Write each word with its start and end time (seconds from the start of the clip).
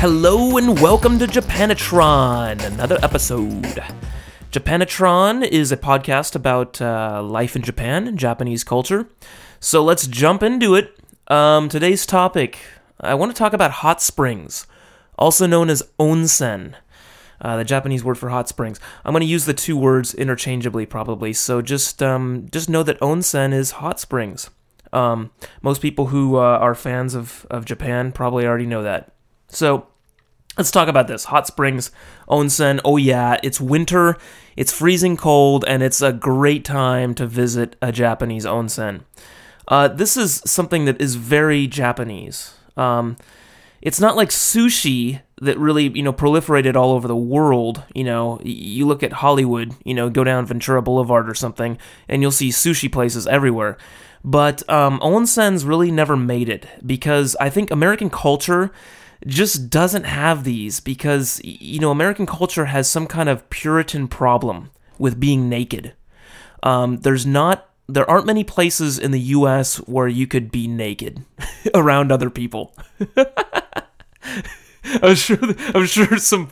Hello 0.00 0.56
and 0.56 0.80
welcome 0.80 1.18
to 1.18 1.26
Japanatron, 1.26 2.64
another 2.64 2.98
episode. 3.02 3.82
Japanatron 4.58 5.46
is 5.46 5.70
a 5.70 5.76
podcast 5.76 6.34
about 6.34 6.82
uh, 6.82 7.22
life 7.22 7.54
in 7.54 7.62
Japan 7.62 8.08
and 8.08 8.18
Japanese 8.18 8.64
culture. 8.64 9.08
So 9.60 9.84
let's 9.84 10.08
jump 10.08 10.42
into 10.42 10.74
it. 10.74 10.98
Um, 11.28 11.68
today's 11.68 12.04
topic 12.04 12.58
I 13.00 13.14
want 13.14 13.30
to 13.30 13.38
talk 13.38 13.52
about 13.52 13.70
hot 13.70 14.02
springs, 14.02 14.66
also 15.16 15.46
known 15.46 15.70
as 15.70 15.84
onsen, 16.00 16.74
uh, 17.40 17.56
the 17.56 17.62
Japanese 17.62 18.02
word 18.02 18.18
for 18.18 18.30
hot 18.30 18.48
springs. 18.48 18.80
I'm 19.04 19.12
going 19.12 19.20
to 19.20 19.26
use 19.26 19.44
the 19.44 19.54
two 19.54 19.76
words 19.76 20.12
interchangeably, 20.12 20.86
probably. 20.86 21.32
So 21.34 21.62
just 21.62 22.02
um, 22.02 22.48
just 22.50 22.68
know 22.68 22.82
that 22.82 22.98
onsen 22.98 23.52
is 23.52 23.72
hot 23.72 24.00
springs. 24.00 24.50
Um, 24.92 25.30
most 25.62 25.80
people 25.80 26.06
who 26.06 26.34
uh, 26.36 26.40
are 26.40 26.74
fans 26.74 27.14
of, 27.14 27.46
of 27.48 27.64
Japan 27.64 28.10
probably 28.10 28.44
already 28.44 28.66
know 28.66 28.82
that. 28.82 29.12
So 29.46 29.86
let's 30.58 30.72
talk 30.72 30.88
about 30.88 31.06
this. 31.06 31.24
Hot 31.24 31.46
springs 31.46 31.90
onsen. 32.28 32.80
Oh 32.84 32.96
yeah 32.96 33.38
it's 33.42 33.60
winter 33.60 34.16
it's 34.56 34.72
freezing 34.72 35.16
cold 35.16 35.64
and 35.68 35.82
it's 35.82 36.02
a 36.02 36.12
great 36.12 36.64
time 36.64 37.14
to 37.14 37.26
visit 37.26 37.76
a 37.80 37.92
japanese 37.92 38.44
onsen. 38.44 39.02
Uh, 39.68 39.88
this 39.88 40.16
is 40.16 40.42
something 40.44 40.84
that 40.84 41.00
is 41.00 41.14
very 41.14 41.66
japanese. 41.66 42.54
Um, 42.76 43.16
it's 43.80 44.00
not 44.00 44.16
like 44.16 44.30
sushi 44.30 45.22
that 45.40 45.56
really 45.56 45.88
you 45.90 46.02
know 46.02 46.12
proliferated 46.12 46.74
all 46.74 46.90
over 46.92 47.06
the 47.06 47.16
world 47.16 47.84
you 47.94 48.04
know. 48.04 48.40
You 48.42 48.86
look 48.86 49.02
at 49.04 49.12
hollywood 49.12 49.74
you 49.84 49.94
know 49.94 50.10
go 50.10 50.24
down 50.24 50.44
ventura 50.44 50.82
boulevard 50.82 51.30
or 51.30 51.34
something 51.34 51.78
and 52.08 52.20
you'll 52.20 52.32
see 52.32 52.50
sushi 52.50 52.90
places 52.90 53.26
everywhere. 53.26 53.78
But 54.24 54.68
um, 54.68 54.98
onsens 54.98 55.64
really 55.66 55.92
never 55.92 56.16
made 56.16 56.48
it 56.48 56.66
because 56.84 57.36
i 57.40 57.48
think 57.48 57.70
american 57.70 58.10
culture 58.10 58.72
just 59.26 59.68
doesn't 59.70 60.04
have 60.04 60.44
these 60.44 60.80
because 60.80 61.40
you 61.44 61.80
know 61.80 61.90
american 61.90 62.24
culture 62.26 62.66
has 62.66 62.88
some 62.88 63.06
kind 63.06 63.28
of 63.28 63.48
puritan 63.50 64.06
problem 64.08 64.70
with 64.98 65.18
being 65.20 65.48
naked. 65.48 65.94
Um, 66.62 66.98
there's 66.98 67.24
not 67.24 67.66
there 67.90 68.08
aren't 68.10 68.26
many 68.26 68.44
places 68.44 68.98
in 68.98 69.12
the 69.12 69.20
us 69.20 69.76
where 69.78 70.08
you 70.08 70.26
could 70.26 70.50
be 70.52 70.68
naked 70.68 71.24
around 71.74 72.12
other 72.12 72.28
people 72.28 72.76
I'm 75.02 75.14
sure. 75.14 75.38
I'm 75.74 75.86
sure 75.86 76.18
some 76.18 76.48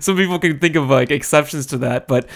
some 0.00 0.16
people 0.16 0.38
can 0.38 0.58
think 0.58 0.76
of 0.76 0.88
like 0.88 1.10
exceptions 1.10 1.66
to 1.66 1.78
that, 1.78 2.08
but 2.08 2.28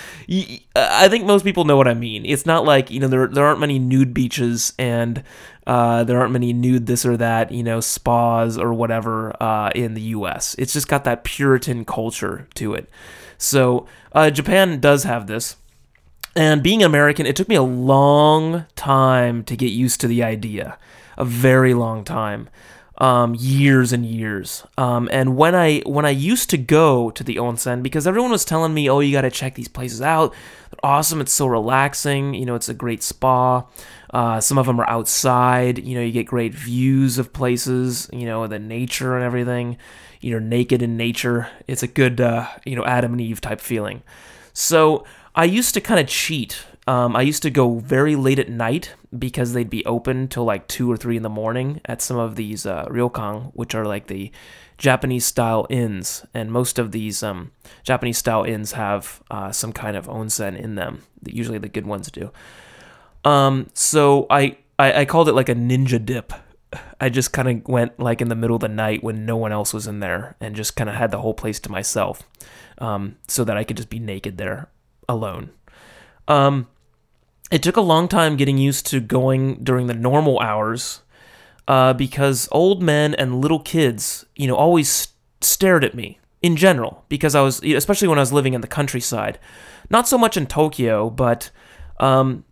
I 0.76 1.08
think 1.08 1.24
most 1.24 1.44
people 1.44 1.64
know 1.64 1.76
what 1.76 1.88
I 1.88 1.94
mean. 1.94 2.26
It's 2.26 2.46
not 2.46 2.64
like 2.64 2.90
you 2.90 3.00
know 3.00 3.08
there 3.08 3.26
there 3.26 3.44
aren't 3.44 3.60
many 3.60 3.78
nude 3.78 4.12
beaches 4.12 4.72
and 4.78 5.22
uh, 5.66 6.04
there 6.04 6.18
aren't 6.18 6.32
many 6.32 6.52
nude 6.52 6.86
this 6.86 7.06
or 7.06 7.16
that 7.16 7.52
you 7.52 7.62
know 7.62 7.80
spas 7.80 8.58
or 8.58 8.74
whatever 8.74 9.40
uh, 9.42 9.70
in 9.74 9.94
the 9.94 10.02
U.S. 10.02 10.54
It's 10.58 10.72
just 10.72 10.88
got 10.88 11.04
that 11.04 11.24
Puritan 11.24 11.84
culture 11.84 12.48
to 12.54 12.74
it. 12.74 12.90
So 13.38 13.86
uh, 14.12 14.30
Japan 14.30 14.80
does 14.80 15.04
have 15.04 15.26
this. 15.26 15.56
And 16.36 16.62
being 16.62 16.84
American, 16.84 17.26
it 17.26 17.34
took 17.34 17.48
me 17.48 17.56
a 17.56 17.62
long 17.62 18.66
time 18.76 19.42
to 19.44 19.56
get 19.56 19.72
used 19.72 20.00
to 20.02 20.06
the 20.06 20.22
idea. 20.22 20.78
A 21.16 21.24
very 21.24 21.74
long 21.74 22.04
time. 22.04 22.48
Um, 23.00 23.36
years 23.38 23.92
and 23.92 24.04
years. 24.04 24.64
Um, 24.76 25.08
and 25.12 25.36
when 25.36 25.54
I 25.54 25.80
when 25.86 26.04
I 26.04 26.10
used 26.10 26.50
to 26.50 26.58
go 26.58 27.10
to 27.10 27.22
the 27.22 27.36
onsen, 27.36 27.80
because 27.80 28.08
everyone 28.08 28.32
was 28.32 28.44
telling 28.44 28.74
me, 28.74 28.90
"Oh, 28.90 28.98
you 28.98 29.12
got 29.12 29.20
to 29.20 29.30
check 29.30 29.54
these 29.54 29.68
places 29.68 30.02
out. 30.02 30.34
They're 30.70 30.90
awesome. 30.90 31.20
It's 31.20 31.32
so 31.32 31.46
relaxing. 31.46 32.34
You 32.34 32.44
know, 32.44 32.56
it's 32.56 32.68
a 32.68 32.74
great 32.74 33.04
spa. 33.04 33.64
Uh, 34.10 34.40
some 34.40 34.58
of 34.58 34.66
them 34.66 34.80
are 34.80 34.90
outside. 34.90 35.78
You 35.78 35.94
know, 35.94 36.00
you 36.00 36.10
get 36.10 36.26
great 36.26 36.54
views 36.54 37.18
of 37.18 37.32
places. 37.32 38.10
You 38.12 38.26
know, 38.26 38.48
the 38.48 38.58
nature 38.58 39.14
and 39.14 39.24
everything. 39.24 39.76
You're 40.20 40.40
naked 40.40 40.82
in 40.82 40.96
nature. 40.96 41.48
It's 41.68 41.84
a 41.84 41.86
good, 41.86 42.20
uh, 42.20 42.48
you 42.64 42.74
know, 42.74 42.84
Adam 42.84 43.12
and 43.12 43.20
Eve 43.20 43.40
type 43.40 43.60
feeling. 43.60 44.02
So 44.52 45.04
I 45.36 45.44
used 45.44 45.74
to 45.74 45.80
kind 45.80 46.00
of 46.00 46.08
cheat. 46.08 46.64
Um, 46.88 47.14
I 47.14 47.20
used 47.20 47.42
to 47.42 47.50
go 47.50 47.80
very 47.80 48.16
late 48.16 48.38
at 48.38 48.48
night 48.48 48.94
because 49.16 49.52
they'd 49.52 49.68
be 49.68 49.84
open 49.84 50.26
till 50.26 50.44
like 50.44 50.68
two 50.68 50.90
or 50.90 50.96
three 50.96 51.18
in 51.18 51.22
the 51.22 51.28
morning 51.28 51.82
at 51.84 52.00
some 52.00 52.16
of 52.16 52.34
these 52.34 52.64
uh, 52.64 52.86
ryokan, 52.86 53.50
which 53.52 53.74
are 53.74 53.84
like 53.84 54.06
the 54.06 54.32
Japanese 54.78 55.26
style 55.26 55.66
inns, 55.68 56.24
and 56.32 56.50
most 56.50 56.78
of 56.78 56.92
these 56.92 57.22
um, 57.22 57.52
Japanese 57.82 58.16
style 58.16 58.42
inns 58.42 58.72
have 58.72 59.22
uh, 59.30 59.52
some 59.52 59.70
kind 59.70 59.98
of 59.98 60.06
onsen 60.06 60.58
in 60.58 60.76
them. 60.76 61.02
Usually 61.26 61.58
the 61.58 61.68
good 61.68 61.84
ones 61.84 62.10
do. 62.10 62.30
Um, 63.22 63.66
so 63.74 64.26
I, 64.30 64.56
I 64.78 65.00
I 65.00 65.04
called 65.04 65.28
it 65.28 65.34
like 65.34 65.50
a 65.50 65.54
ninja 65.54 66.02
dip. 66.02 66.32
I 66.98 67.10
just 67.10 67.34
kind 67.34 67.48
of 67.48 67.68
went 67.68 68.00
like 68.00 68.22
in 68.22 68.28
the 68.28 68.34
middle 68.34 68.56
of 68.56 68.62
the 68.62 68.68
night 68.68 69.04
when 69.04 69.26
no 69.26 69.36
one 69.36 69.52
else 69.52 69.74
was 69.74 69.86
in 69.86 70.00
there, 70.00 70.36
and 70.40 70.56
just 70.56 70.74
kind 70.74 70.88
of 70.88 70.96
had 70.96 71.10
the 71.10 71.20
whole 71.20 71.34
place 71.34 71.60
to 71.60 71.70
myself, 71.70 72.22
um, 72.78 73.16
so 73.26 73.44
that 73.44 73.58
I 73.58 73.64
could 73.64 73.76
just 73.76 73.90
be 73.90 74.00
naked 74.00 74.38
there 74.38 74.70
alone. 75.06 75.50
Um, 76.28 76.66
it 77.50 77.62
took 77.62 77.76
a 77.76 77.82
long 77.82 78.08
time 78.08 78.36
getting 78.36 78.58
used 78.58 78.86
to 78.86 79.00
going 79.00 79.62
during 79.64 79.86
the 79.86 79.94
normal 79.94 80.38
hours 80.40 81.02
uh, 81.66 81.92
because 81.92 82.48
old 82.50 82.82
men 82.82 83.14
and 83.14 83.40
little 83.40 83.60
kids, 83.60 84.26
you 84.36 84.46
know, 84.46 84.56
always 84.56 84.88
s- 84.88 85.08
stared 85.40 85.84
at 85.84 85.94
me 85.94 86.18
in 86.42 86.56
general 86.56 87.04
because 87.08 87.34
I 87.34 87.40
was, 87.40 87.62
especially 87.62 88.08
when 88.08 88.18
I 88.18 88.22
was 88.22 88.32
living 88.32 88.54
in 88.54 88.60
the 88.60 88.66
countryside. 88.66 89.38
Not 89.90 90.08
so 90.08 90.18
much 90.18 90.36
in 90.36 90.46
Tokyo, 90.46 91.10
but 91.10 91.50
um, 92.00 92.44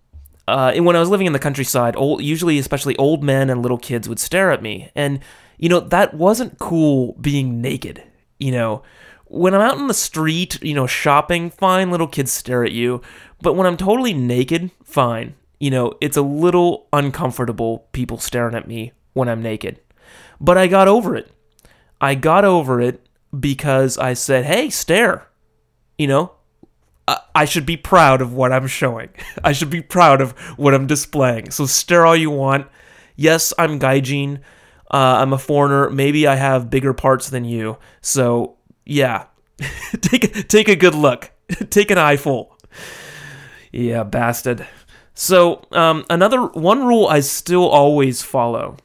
uh, 0.48 0.72
when 0.74 0.96
I 0.96 1.00
was 1.00 1.08
living 1.08 1.26
in 1.26 1.32
the 1.32 1.38
countryside, 1.38 1.96
old, 1.96 2.22
usually, 2.22 2.58
especially 2.58 2.96
old 2.96 3.22
men 3.22 3.50
and 3.50 3.62
little 3.62 3.78
kids 3.78 4.08
would 4.08 4.18
stare 4.18 4.50
at 4.50 4.62
me. 4.62 4.90
And, 4.94 5.20
you 5.58 5.68
know, 5.68 5.80
that 5.80 6.14
wasn't 6.14 6.58
cool 6.58 7.14
being 7.20 7.60
naked. 7.60 8.02
You 8.38 8.52
know, 8.52 8.82
when 9.28 9.54
I'm 9.54 9.60
out 9.60 9.78
in 9.78 9.86
the 9.86 9.94
street, 9.94 10.62
you 10.62 10.74
know, 10.74 10.86
shopping, 10.86 11.50
fine, 11.50 11.90
little 11.90 12.06
kids 12.06 12.32
stare 12.32 12.64
at 12.64 12.72
you. 12.72 13.02
But 13.42 13.54
when 13.54 13.66
I'm 13.66 13.76
totally 13.76 14.14
naked, 14.14 14.70
fine. 14.84 15.34
You 15.58 15.70
know, 15.70 15.94
it's 16.00 16.16
a 16.16 16.22
little 16.22 16.86
uncomfortable 16.92 17.86
people 17.92 18.18
staring 18.18 18.54
at 18.54 18.68
me 18.68 18.92
when 19.14 19.28
I'm 19.28 19.42
naked. 19.42 19.80
But 20.40 20.58
I 20.58 20.66
got 20.66 20.86
over 20.88 21.16
it. 21.16 21.30
I 22.00 22.14
got 22.14 22.44
over 22.44 22.80
it 22.80 23.00
because 23.38 23.96
I 23.98 24.12
said, 24.12 24.44
hey, 24.44 24.68
stare. 24.70 25.26
You 25.98 26.06
know, 26.08 26.32
I- 27.34 27.44
should 27.46 27.64
be 27.66 27.76
proud 27.76 28.20
of 28.20 28.32
what 28.32 28.52
I'm 28.52 28.66
showing. 28.66 29.08
I 29.44 29.52
should 29.52 29.70
be 29.70 29.80
proud 29.82 30.20
of 30.20 30.32
what 30.58 30.74
I'm 30.74 30.86
displaying. 30.86 31.50
So 31.50 31.64
stare 31.66 32.04
all 32.04 32.16
you 32.16 32.30
want. 32.30 32.66
Yes, 33.16 33.54
I'm 33.58 33.78
gaijin. 33.80 34.40
Uh, 34.90 35.18
I'm 35.20 35.32
a 35.32 35.38
foreigner. 35.38 35.88
Maybe 35.90 36.26
I 36.26 36.34
have 36.34 36.70
bigger 36.70 36.92
parts 36.92 37.30
than 37.30 37.44
you. 37.44 37.78
So 38.02 38.55
yeah, 38.86 39.26
take 40.00 40.48
take 40.48 40.68
a 40.68 40.76
good 40.76 40.94
look. 40.94 41.30
take 41.70 41.90
an 41.90 41.98
eyeful. 41.98 42.56
Yeah, 43.72 44.04
bastard. 44.04 44.66
So 45.14 45.62
um, 45.72 46.04
another 46.08 46.42
one 46.42 46.86
rule 46.86 47.06
I 47.06 47.20
still 47.20 47.68
always 47.68 48.22
follow 48.22 48.76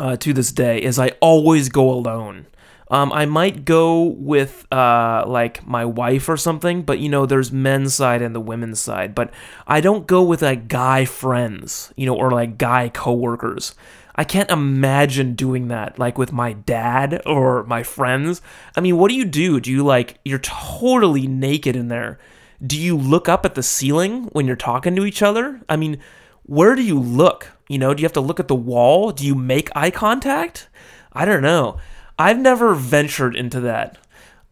uh, 0.00 0.16
to 0.16 0.32
this 0.32 0.52
day 0.52 0.82
is 0.82 0.98
I 0.98 1.12
always 1.20 1.68
go 1.68 1.90
alone. 1.90 2.46
Um, 2.88 3.12
I 3.12 3.26
might 3.26 3.64
go 3.64 4.02
with 4.02 4.70
uh, 4.72 5.24
like 5.26 5.66
my 5.66 5.84
wife 5.84 6.28
or 6.28 6.36
something, 6.36 6.82
but 6.82 7.00
you 7.00 7.08
know, 7.08 7.26
there's 7.26 7.50
men's 7.50 7.94
side 7.94 8.22
and 8.22 8.34
the 8.34 8.40
women's 8.40 8.80
side. 8.80 9.14
But 9.14 9.32
I 9.66 9.80
don't 9.80 10.06
go 10.06 10.22
with 10.22 10.42
like 10.42 10.68
guy 10.68 11.04
friends, 11.04 11.92
you 11.96 12.06
know, 12.06 12.14
or 12.14 12.30
like 12.30 12.58
guy 12.58 12.88
coworkers. 12.88 13.74
I 14.16 14.24
can't 14.24 14.50
imagine 14.50 15.34
doing 15.34 15.68
that 15.68 15.98
like 15.98 16.16
with 16.16 16.32
my 16.32 16.54
dad 16.54 17.22
or 17.26 17.64
my 17.64 17.82
friends. 17.82 18.40
I 18.74 18.80
mean, 18.80 18.96
what 18.96 19.10
do 19.10 19.14
you 19.14 19.26
do? 19.26 19.60
Do 19.60 19.70
you 19.70 19.84
like 19.84 20.18
you're 20.24 20.38
totally 20.38 21.26
naked 21.26 21.76
in 21.76 21.88
there? 21.88 22.18
Do 22.66 22.80
you 22.80 22.96
look 22.96 23.28
up 23.28 23.44
at 23.44 23.54
the 23.54 23.62
ceiling 23.62 24.24
when 24.32 24.46
you're 24.46 24.56
talking 24.56 24.96
to 24.96 25.04
each 25.04 25.22
other? 25.22 25.60
I 25.68 25.76
mean, 25.76 26.00
where 26.44 26.74
do 26.74 26.82
you 26.82 26.98
look? 26.98 27.52
You 27.68 27.78
know, 27.78 27.92
do 27.92 28.00
you 28.00 28.06
have 28.06 28.12
to 28.14 28.20
look 28.20 28.40
at 28.40 28.48
the 28.48 28.54
wall? 28.54 29.12
Do 29.12 29.26
you 29.26 29.34
make 29.34 29.68
eye 29.76 29.90
contact? 29.90 30.68
I 31.12 31.24
don't 31.26 31.42
know. 31.42 31.78
I've 32.18 32.38
never 32.38 32.74
ventured 32.74 33.36
into 33.36 33.60
that 33.60 33.98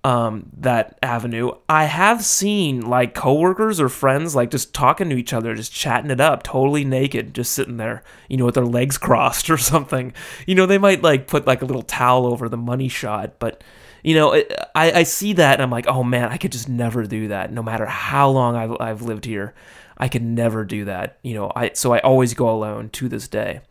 um, 0.04 0.50
that 0.58 0.98
avenue. 1.02 1.52
I 1.66 1.84
have 1.84 2.22
seen 2.22 2.82
like 2.82 3.14
coworkers 3.14 3.80
or 3.80 3.88
friends 3.88 4.36
like 4.36 4.50
just 4.50 4.74
talking 4.74 5.08
to 5.08 5.16
each 5.16 5.32
other, 5.32 5.54
just 5.54 5.72
chatting 5.72 6.10
it 6.10 6.20
up, 6.20 6.42
totally 6.42 6.84
naked, 6.84 7.34
just 7.34 7.52
sitting 7.52 7.78
there, 7.78 8.04
you 8.28 8.36
know, 8.36 8.44
with 8.44 8.54
their 8.54 8.66
legs 8.66 8.98
crossed 8.98 9.48
or 9.48 9.56
something. 9.56 10.12
You 10.46 10.54
know, 10.54 10.66
they 10.66 10.78
might 10.78 11.02
like 11.02 11.26
put 11.26 11.46
like 11.46 11.62
a 11.62 11.64
little 11.64 11.82
towel 11.82 12.26
over 12.26 12.48
the 12.50 12.58
money 12.58 12.88
shot, 12.88 13.38
but 13.38 13.64
you 14.02 14.14
know, 14.14 14.34
I, 14.74 14.92
I 14.92 15.02
see 15.04 15.32
that 15.32 15.54
and 15.54 15.62
I'm 15.62 15.70
like, 15.70 15.86
oh 15.86 16.04
man, 16.04 16.28
I 16.28 16.36
could 16.36 16.52
just 16.52 16.68
never 16.68 17.04
do 17.04 17.28
that. 17.28 17.50
No 17.50 17.62
matter 17.62 17.86
how 17.86 18.28
long 18.28 18.54
I've, 18.54 18.76
I've 18.78 19.02
lived 19.02 19.24
here, 19.24 19.54
I 19.96 20.08
could 20.08 20.22
never 20.22 20.66
do 20.66 20.84
that. 20.84 21.18
You 21.22 21.32
know, 21.32 21.52
I 21.56 21.70
so 21.72 21.94
I 21.94 22.00
always 22.00 22.34
go 22.34 22.50
alone 22.50 22.90
to 22.90 23.08
this 23.08 23.26
day. 23.26 23.62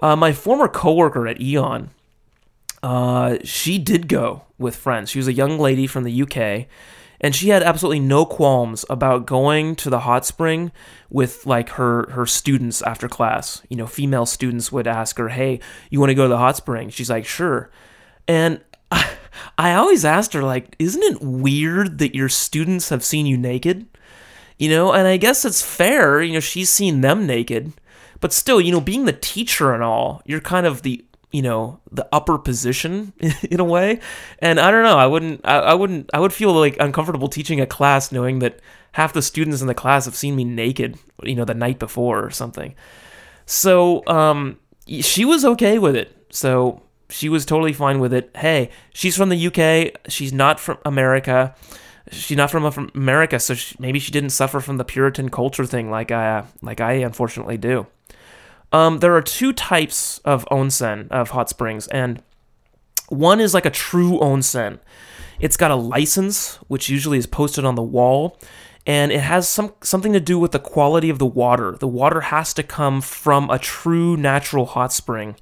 Uh, 0.00 0.16
my 0.16 0.32
former 0.32 0.68
coworker 0.68 1.26
at 1.26 1.38
AEON, 1.38 1.88
uh, 2.82 3.38
she 3.44 3.78
did 3.78 4.08
go 4.08 4.44
with 4.58 4.76
friends. 4.76 5.10
She 5.10 5.18
was 5.18 5.28
a 5.28 5.32
young 5.32 5.58
lady 5.58 5.86
from 5.86 6.04
the 6.04 6.22
UK, 6.22 6.66
and 7.20 7.34
she 7.34 7.48
had 7.48 7.62
absolutely 7.62 8.00
no 8.00 8.24
qualms 8.24 8.84
about 8.90 9.26
going 9.26 9.74
to 9.76 9.90
the 9.90 10.00
hot 10.00 10.26
spring 10.26 10.72
with 11.10 11.46
like 11.46 11.70
her 11.70 12.10
her 12.10 12.26
students 12.26 12.82
after 12.82 13.08
class. 13.08 13.62
You 13.68 13.76
know, 13.76 13.86
female 13.86 14.26
students 14.26 14.70
would 14.70 14.86
ask 14.86 15.18
her, 15.18 15.28
"Hey, 15.30 15.60
you 15.90 16.00
want 16.00 16.10
to 16.10 16.14
go 16.14 16.24
to 16.24 16.28
the 16.28 16.38
hot 16.38 16.56
spring?" 16.56 16.90
She's 16.90 17.10
like, 17.10 17.26
"Sure." 17.26 17.70
And 18.28 18.60
I, 18.90 19.10
I 19.58 19.74
always 19.74 20.04
asked 20.04 20.32
her 20.34 20.42
like, 20.42 20.76
"Isn't 20.78 21.02
it 21.02 21.22
weird 21.22 21.98
that 21.98 22.14
your 22.14 22.28
students 22.28 22.90
have 22.90 23.04
seen 23.04 23.26
you 23.26 23.36
naked?" 23.36 23.86
You 24.58 24.70
know, 24.70 24.92
and 24.92 25.06
I 25.06 25.18
guess 25.18 25.44
it's 25.44 25.60
fair, 25.60 26.22
you 26.22 26.32
know, 26.32 26.40
she's 26.40 26.70
seen 26.70 27.02
them 27.02 27.26
naked. 27.26 27.72
But 28.20 28.32
still, 28.32 28.58
you 28.58 28.72
know, 28.72 28.80
being 28.80 29.04
the 29.04 29.12
teacher 29.12 29.74
and 29.74 29.82
all, 29.82 30.22
you're 30.24 30.40
kind 30.40 30.66
of 30.66 30.80
the 30.80 31.04
you 31.36 31.42
know 31.42 31.78
the 31.92 32.08
upper 32.12 32.38
position 32.38 33.12
in 33.50 33.60
a 33.60 33.64
way. 33.64 34.00
And 34.38 34.58
i 34.58 34.70
don't 34.70 34.84
know 34.84 34.96
i 34.96 35.06
wouldn't 35.06 35.42
I, 35.44 35.58
I, 35.72 35.74
wouldn't 35.74 36.08
i 36.14 36.18
would 36.18 36.32
feel 36.32 36.52
like 36.54 36.76
uncomfortable 36.80 37.28
teaching 37.28 37.60
a 37.60 37.66
class 37.66 38.10
knowing 38.10 38.38
that 38.38 38.60
half 38.92 39.12
the 39.12 39.20
students 39.20 39.60
in 39.60 39.66
the 39.66 39.74
class 39.74 40.06
have 40.06 40.16
seen 40.16 40.34
me 40.34 40.44
naked 40.44 40.98
you 41.22 41.34
know 41.34 41.44
the 41.44 41.54
night 41.54 41.78
before 41.78 42.24
or 42.24 42.30
something. 42.30 42.74
So 43.44 44.02
um 44.06 44.58
she 44.88 45.26
was 45.26 45.44
okay 45.44 45.78
with 45.78 45.94
it. 45.94 46.08
So 46.30 46.82
she 47.10 47.28
was 47.28 47.44
totally 47.44 47.74
fine 47.74 47.98
with 48.00 48.14
it. 48.14 48.30
Hey 48.34 48.70
she's 48.94 49.16
from 49.16 49.28
the 49.28 49.46
uk 49.48 49.60
she's 50.08 50.32
not 50.32 50.58
from 50.58 50.78
america. 50.86 51.54
She's 52.12 52.36
not 52.36 52.52
from, 52.52 52.70
from 52.70 52.90
america 52.94 53.38
so 53.40 53.52
she, 53.54 53.76
maybe 53.80 53.98
she 53.98 54.12
didn't 54.12 54.30
suffer 54.30 54.60
from 54.60 54.76
the 54.78 54.84
puritan 54.84 55.28
culture 55.28 55.66
thing 55.66 55.90
like 55.90 56.12
i 56.12 56.44
like 56.62 56.80
i 56.80 56.92
unfortunately 56.92 57.58
do 57.58 57.88
um, 58.72 58.98
there 58.98 59.14
are 59.14 59.22
two 59.22 59.52
types 59.52 60.18
of 60.24 60.44
onsen, 60.50 61.08
of 61.10 61.30
hot 61.30 61.48
springs, 61.48 61.86
and 61.88 62.22
one 63.08 63.40
is 63.40 63.54
like 63.54 63.66
a 63.66 63.70
true 63.70 64.18
onsen. 64.18 64.80
It's 65.38 65.56
got 65.56 65.70
a 65.70 65.76
license, 65.76 66.56
which 66.68 66.88
usually 66.88 67.18
is 67.18 67.26
posted 67.26 67.64
on 67.64 67.74
the 67.74 67.82
wall, 67.82 68.38
and 68.86 69.12
it 69.12 69.20
has 69.20 69.48
some 69.48 69.74
something 69.82 70.12
to 70.12 70.20
do 70.20 70.38
with 70.38 70.52
the 70.52 70.58
quality 70.58 71.10
of 71.10 71.18
the 71.18 71.26
water. 71.26 71.76
The 71.78 71.88
water 71.88 72.22
has 72.22 72.54
to 72.54 72.62
come 72.62 73.00
from 73.00 73.50
a 73.50 73.58
true 73.58 74.16
natural 74.16 74.66
hot 74.66 74.92
spring, 74.92 75.36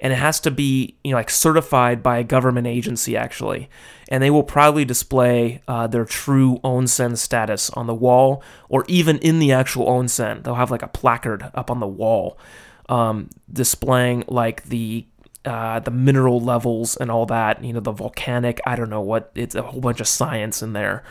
and 0.00 0.12
it 0.12 0.16
has 0.16 0.38
to 0.40 0.50
be 0.50 0.96
you 1.02 1.12
know 1.12 1.16
like 1.16 1.30
certified 1.30 2.02
by 2.02 2.18
a 2.18 2.24
government 2.24 2.66
agency 2.66 3.16
actually, 3.16 3.68
and 4.08 4.22
they 4.22 4.30
will 4.30 4.44
proudly 4.44 4.84
display 4.84 5.62
uh, 5.66 5.86
their 5.86 6.04
true 6.04 6.58
onsen 6.62 7.16
status 7.16 7.70
on 7.70 7.86
the 7.86 7.94
wall 7.94 8.42
or 8.68 8.84
even 8.86 9.18
in 9.18 9.38
the 9.40 9.52
actual 9.52 9.86
onsen. 9.86 10.44
They'll 10.44 10.54
have 10.54 10.70
like 10.70 10.82
a 10.82 10.88
placard 10.88 11.50
up 11.54 11.70
on 11.70 11.80
the 11.80 11.88
wall 11.88 12.38
um, 12.88 13.30
displaying 13.52 14.24
like 14.28 14.64
the 14.64 15.06
uh, 15.44 15.80
the 15.80 15.90
mineral 15.90 16.40
levels 16.40 16.96
and 16.96 17.10
all 17.10 17.26
that. 17.26 17.62
You 17.64 17.72
know, 17.72 17.80
the 17.80 17.92
volcanic. 17.92 18.60
I 18.66 18.76
don't 18.76 18.90
know 18.90 19.00
what. 19.00 19.30
It's 19.34 19.54
a 19.54 19.62
whole 19.62 19.80
bunch 19.80 20.00
of 20.00 20.08
science 20.08 20.62
in 20.62 20.72
there. 20.72 21.04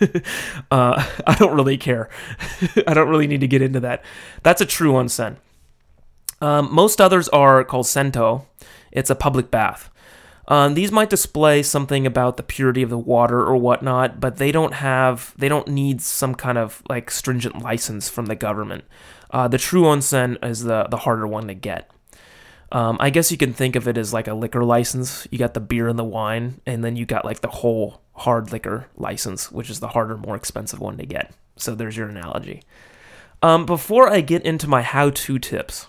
uh, 0.70 1.06
I 1.26 1.34
don't 1.38 1.54
really 1.54 1.78
care. 1.78 2.08
I 2.86 2.94
don't 2.94 3.08
really 3.08 3.26
need 3.26 3.40
to 3.40 3.48
get 3.48 3.62
into 3.62 3.80
that. 3.80 4.04
That's 4.42 4.60
a 4.60 4.66
true 4.66 4.92
onsen. 4.92 5.36
Um, 6.40 6.72
most 6.72 7.00
others 7.00 7.28
are 7.30 7.64
called 7.64 7.86
sento. 7.86 8.46
It's 8.92 9.10
a 9.10 9.14
public 9.14 9.50
bath. 9.50 9.90
Um, 10.48 10.74
these 10.74 10.90
might 10.90 11.10
display 11.10 11.62
something 11.62 12.06
about 12.06 12.36
the 12.36 12.42
purity 12.42 12.82
of 12.82 12.90
the 12.90 12.98
water 12.98 13.38
or 13.40 13.56
whatnot, 13.56 14.18
but 14.18 14.36
they 14.36 14.50
don't 14.50 14.74
have, 14.74 15.32
they 15.38 15.48
don't 15.48 15.68
need 15.68 16.00
some 16.00 16.34
kind 16.34 16.58
of 16.58 16.82
like 16.88 17.10
stringent 17.10 17.62
license 17.62 18.08
from 18.08 18.26
the 18.26 18.34
government. 18.34 18.84
Uh, 19.30 19.48
the 19.48 19.58
true 19.58 19.82
onsen 19.82 20.42
is 20.44 20.64
the 20.64 20.84
the 20.90 20.98
harder 20.98 21.26
one 21.26 21.46
to 21.48 21.54
get. 21.54 21.90
Um, 22.72 22.96
I 23.00 23.10
guess 23.10 23.32
you 23.32 23.38
can 23.38 23.52
think 23.52 23.74
of 23.74 23.88
it 23.88 23.98
as 23.98 24.12
like 24.12 24.28
a 24.28 24.34
liquor 24.34 24.64
license. 24.64 25.26
You 25.30 25.38
got 25.38 25.54
the 25.54 25.60
beer 25.60 25.88
and 25.88 25.98
the 25.98 26.04
wine, 26.04 26.60
and 26.66 26.84
then 26.84 26.96
you 26.96 27.04
got 27.04 27.24
like 27.24 27.40
the 27.40 27.48
whole 27.48 28.00
hard 28.14 28.52
liquor 28.52 28.88
license, 28.96 29.50
which 29.50 29.70
is 29.70 29.80
the 29.80 29.88
harder, 29.88 30.16
more 30.16 30.36
expensive 30.36 30.78
one 30.78 30.96
to 30.98 31.06
get. 31.06 31.32
So 31.56 31.74
there's 31.74 31.96
your 31.96 32.08
analogy. 32.08 32.62
Um, 33.42 33.66
before 33.66 34.12
I 34.12 34.20
get 34.20 34.42
into 34.42 34.68
my 34.68 34.82
how-to 34.82 35.38
tips, 35.38 35.86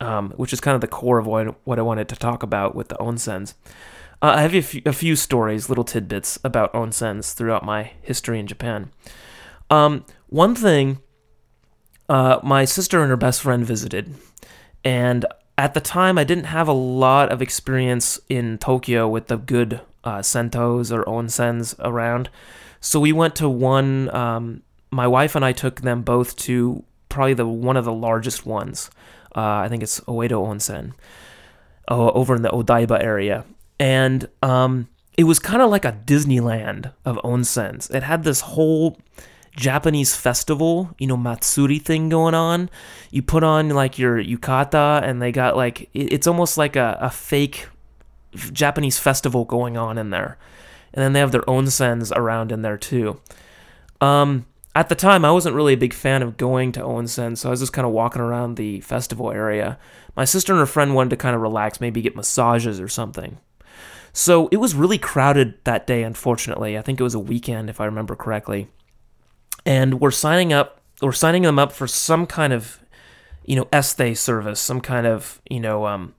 um, 0.00 0.30
which 0.30 0.52
is 0.52 0.60
kind 0.60 0.74
of 0.74 0.80
the 0.80 0.88
core 0.88 1.18
of 1.18 1.26
what, 1.26 1.54
what 1.64 1.78
I 1.78 1.82
wanted 1.82 2.08
to 2.08 2.16
talk 2.16 2.42
about 2.42 2.74
with 2.74 2.88
the 2.88 2.96
onsens, 2.96 3.54
uh, 4.22 4.32
I 4.36 4.40
have 4.40 4.54
a 4.54 4.62
few, 4.62 4.82
a 4.86 4.92
few, 4.92 5.16
stories, 5.16 5.68
little 5.68 5.84
tidbits 5.84 6.38
about 6.42 6.72
onsens 6.72 7.34
throughout 7.34 7.64
my 7.64 7.92
history 8.00 8.40
in 8.40 8.46
Japan. 8.46 8.90
Um, 9.68 10.06
one 10.28 10.54
thing 10.54 10.98
uh, 12.08 12.40
my 12.42 12.64
sister 12.64 13.00
and 13.00 13.10
her 13.10 13.16
best 13.16 13.40
friend 13.42 13.64
visited, 13.64 14.14
and 14.84 15.24
at 15.56 15.74
the 15.74 15.80
time 15.80 16.18
I 16.18 16.24
didn't 16.24 16.44
have 16.44 16.68
a 16.68 16.72
lot 16.72 17.30
of 17.30 17.40
experience 17.40 18.20
in 18.28 18.58
Tokyo 18.58 19.08
with 19.08 19.28
the 19.28 19.36
good 19.36 19.80
uh, 20.02 20.18
sentos 20.18 20.92
or 20.92 21.04
onsens 21.04 21.74
around, 21.78 22.28
so 22.80 23.00
we 23.00 23.12
went 23.12 23.36
to 23.36 23.48
one. 23.48 24.14
Um, 24.14 24.62
my 24.90 25.06
wife 25.08 25.34
and 25.34 25.44
I 25.44 25.52
took 25.52 25.80
them 25.80 26.02
both 26.02 26.36
to 26.36 26.84
probably 27.08 27.34
the 27.34 27.46
one 27.46 27.76
of 27.76 27.84
the 27.84 27.92
largest 27.92 28.46
ones. 28.46 28.90
Uh, 29.34 29.64
I 29.64 29.68
think 29.68 29.82
it's 29.82 29.98
Oedo 30.00 30.46
Onsen, 30.46 30.92
uh, 31.90 32.10
over 32.12 32.36
in 32.36 32.42
the 32.42 32.50
Odaiba 32.50 33.02
area, 33.02 33.44
and 33.80 34.28
um, 34.42 34.88
it 35.16 35.24
was 35.24 35.38
kind 35.38 35.62
of 35.62 35.70
like 35.70 35.84
a 35.84 35.92
Disneyland 36.04 36.92
of 37.04 37.16
onsens. 37.18 37.92
It 37.94 38.02
had 38.02 38.24
this 38.24 38.40
whole 38.40 38.98
Japanese 39.56 40.16
festival, 40.16 40.94
you 40.98 41.06
know, 41.06 41.16
Matsuri 41.16 41.78
thing 41.78 42.08
going 42.08 42.34
on. 42.34 42.68
You 43.10 43.22
put 43.22 43.44
on 43.44 43.70
like 43.70 43.98
your 43.98 44.22
yukata, 44.22 45.02
and 45.02 45.22
they 45.22 45.32
got 45.32 45.56
like 45.56 45.88
it's 45.94 46.26
almost 46.26 46.58
like 46.58 46.76
a, 46.76 46.98
a 47.00 47.10
fake 47.10 47.68
Japanese 48.34 48.98
festival 48.98 49.44
going 49.44 49.76
on 49.76 49.96
in 49.96 50.10
there. 50.10 50.38
And 50.92 51.02
then 51.02 51.12
they 51.12 51.20
have 51.20 51.32
their 51.32 51.42
onsens 51.42 52.12
around 52.14 52.52
in 52.52 52.62
there 52.62 52.78
too. 52.78 53.20
Um, 54.00 54.46
at 54.76 54.88
the 54.88 54.94
time, 54.96 55.24
I 55.24 55.30
wasn't 55.30 55.54
really 55.54 55.74
a 55.74 55.78
big 55.78 55.94
fan 55.94 56.22
of 56.22 56.36
going 56.36 56.72
to 56.72 56.80
onsen, 56.80 57.36
so 57.38 57.48
I 57.48 57.50
was 57.50 57.60
just 57.60 57.72
kind 57.72 57.86
of 57.86 57.92
walking 57.92 58.22
around 58.22 58.56
the 58.56 58.80
festival 58.80 59.30
area. 59.30 59.78
My 60.16 60.24
sister 60.24 60.52
and 60.52 60.58
her 60.58 60.66
friend 60.66 60.94
wanted 60.94 61.10
to 61.10 61.16
kind 61.16 61.36
of 61.36 61.42
relax, 61.42 61.80
maybe 61.80 62.02
get 62.02 62.16
massages 62.16 62.80
or 62.80 62.88
something. 62.88 63.38
So 64.12 64.48
it 64.48 64.56
was 64.56 64.74
really 64.74 64.98
crowded 64.98 65.54
that 65.64 65.86
day, 65.86 66.02
unfortunately. 66.02 66.76
I 66.76 66.82
think 66.82 66.98
it 66.98 67.04
was 67.04 67.14
a 67.14 67.20
weekend, 67.20 67.70
if 67.70 67.80
I 67.80 67.84
remember 67.84 68.16
correctly 68.16 68.68
and 69.66 70.00
we're 70.00 70.10
signing 70.10 70.52
up 70.52 70.80
we're 71.02 71.12
signing 71.12 71.42
them 71.42 71.58
up 71.58 71.72
for 71.72 71.86
some 71.86 72.26
kind 72.26 72.52
of 72.52 72.80
you 73.44 73.56
know 73.56 73.64
esthe 73.66 74.16
service 74.16 74.60
some 74.60 74.80
kind 74.80 75.06
of 75.06 75.40
you 75.50 75.60
know 75.60 75.86
um, 75.86 76.14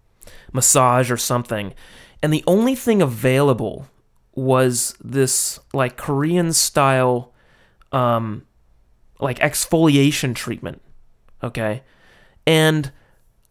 massage 0.51 1.11
or 1.11 1.17
something. 1.17 1.73
And 2.23 2.33
the 2.33 2.43
only 2.47 2.75
thing 2.75 3.01
available 3.01 3.87
was 4.33 4.95
this 5.01 5.59
like 5.73 5.95
korean 5.95 6.51
style 6.51 7.33
um 7.93 8.43
like 9.19 9.39
exfoliation 9.39 10.35
treatment 10.35 10.81
okay? 11.43 11.83
And 12.45 12.91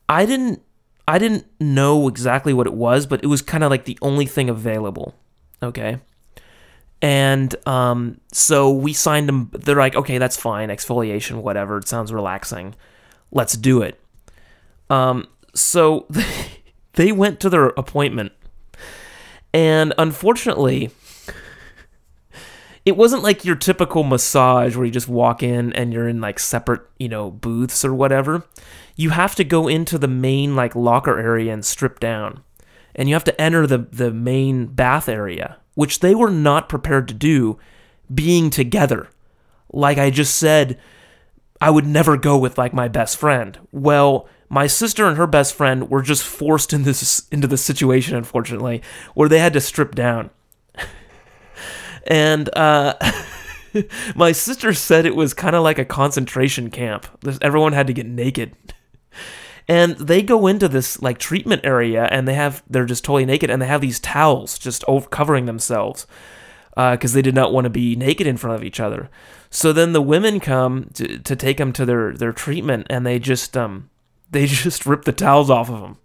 i 0.09 0.27
didn't 0.27 0.61
i 1.09 1.19
didn't 1.19 1.47
know 1.59 2.07
exactly 2.07 2.53
what 2.53 2.67
it 2.67 2.75
was 2.75 3.07
but 3.07 3.25
it 3.25 3.29
was 3.29 3.41
kind 3.41 3.65
of 3.65 3.71
like 3.71 3.87
the 3.87 3.99
only 4.03 4.27
thing 4.27 4.51
available 4.51 5.15
okay 5.63 5.99
and 7.05 7.55
um, 7.69 8.19
so 8.33 8.71
we 8.71 8.95
signed 8.95 9.29
them. 9.29 9.51
They're 9.53 9.77
like, 9.77 9.95
okay, 9.95 10.17
that's 10.17 10.39
fine. 10.39 10.71
Exfoliation, 10.71 11.43
whatever. 11.43 11.77
It 11.77 11.87
sounds 11.87 12.11
relaxing. 12.15 12.75
Let's 13.31 13.59
do 13.59 13.83
it. 13.83 14.01
Um, 14.89 15.29
so 15.55 16.09
they 16.95 17.13
went 17.13 17.41
to 17.41 17.51
their 17.51 17.67
appointment. 17.67 18.33
And 19.53 19.93
unfortunately, 19.99 20.93
it 22.87 22.97
wasn't 22.97 23.23
like 23.23 23.45
your 23.45 23.57
typical 23.57 24.03
massage 24.03 24.75
where 24.75 24.87
you 24.87 24.91
just 24.91 25.07
walk 25.07 25.43
in 25.43 25.75
and 25.75 25.93
you're 25.93 26.09
in 26.09 26.23
like 26.23 26.39
separate, 26.39 26.81
you 26.99 27.11
know, 27.11 27.31
booths 27.31 27.85
or 27.85 27.93
whatever. 27.93 28.47
You 28.97 29.11
have 29.11 29.35
to 29.35 29.45
go 29.45 29.69
into 29.69 29.99
the 29.99 30.09
main 30.09 30.57
like 30.57 30.75
locker 30.75 31.19
area 31.19 31.53
and 31.53 31.67
strip 31.67 32.01
down. 32.01 32.43
And 32.95 33.11
you 33.11 33.15
have 33.15 33.25
to 33.25 33.39
enter 33.39 33.67
the 33.67 33.89
the 33.93 34.11
main 34.11 34.69
bath 34.69 35.07
area 35.07 35.59
which 35.75 36.01
they 36.01 36.15
were 36.15 36.31
not 36.31 36.69
prepared 36.69 37.09
to 37.09 37.15
do, 37.15 37.59
being 38.13 38.51
together. 38.51 39.09
Like 39.73 39.99
I 39.99 40.11
just 40.11 40.37
said, 40.37 40.79
I 41.61 41.71
would 41.71 41.87
never 41.87 42.17
go 42.17 42.39
with 42.39 42.59
like 42.59 42.73
my 42.73 42.89
best 42.89 43.17
friend. 43.17 43.59
Well, 43.73 44.29
my 44.49 44.67
sister 44.67 45.07
and 45.07 45.17
her 45.17 45.27
best 45.27 45.55
friend 45.55 45.91
were 45.91 46.03
just 46.03 46.23
forced 46.23 46.73
in 46.73 46.83
this 46.83 47.27
into 47.31 47.47
this 47.47 47.65
situation, 47.65 48.17
unfortunately, 48.17 48.83
where 49.15 49.29
they 49.29 49.39
had 49.39 49.53
to 49.55 49.61
strip 49.61 49.95
down. 49.95 50.31
and 52.07 52.55
uh, 52.57 52.95
my 54.15 54.33
sister 54.33 54.73
said 54.73 55.07
it 55.07 55.17
was 55.17 55.35
kind 55.35 55.57
of 55.57 55.63
like 55.63 55.79
a 55.79 55.85
concentration 55.85 56.71
camp. 56.71 57.07
Everyone 57.43 57.73
had 57.73 57.87
to 57.87 57.93
get 57.93 58.07
naked. 58.07 58.55
And 59.67 59.97
they 59.97 60.23
go 60.23 60.47
into 60.47 60.69
this 60.69 61.01
like 61.01 61.19
treatment 61.19 61.63
area 61.65 62.05
and 62.05 62.29
they 62.29 62.35
have 62.35 62.63
they're 62.69 62.85
just 62.85 63.05
totally 63.05 63.25
naked 63.25 63.51
and 63.51 63.63
they 63.63 63.67
have 63.67 63.81
these 63.81 64.01
towels 64.01 64.59
just 64.59 64.85
over 64.87 65.09
covering 65.09 65.47
themselves 65.47 66.07
because 66.75 67.13
they 67.13 67.23
did 67.23 67.35
not 67.35 67.53
want 67.53 67.65
to 67.65 67.71
be 67.71 67.97
naked 67.97 68.27
in 68.27 68.37
front 68.37 68.57
of 68.57 68.65
each 68.65 68.81
other. 68.81 69.09
So 69.49 69.73
then 69.73 69.93
the 69.93 70.03
women 70.03 70.41
come 70.41 70.91
to, 70.95 71.19
to 71.19 71.37
take 71.37 71.57
them 71.57 71.73
to 71.75 71.87
their, 71.87 72.13
their 72.13 72.33
treatment 72.33 72.89
and 72.91 73.07
they 73.07 73.19
just 73.19 73.57
um 73.57 73.89
they 74.31 74.47
just 74.47 74.85
rip 74.85 75.05
the 75.05 75.13
towels 75.13 75.51
off 75.51 75.71
of 75.71 75.81
them. 75.81 75.97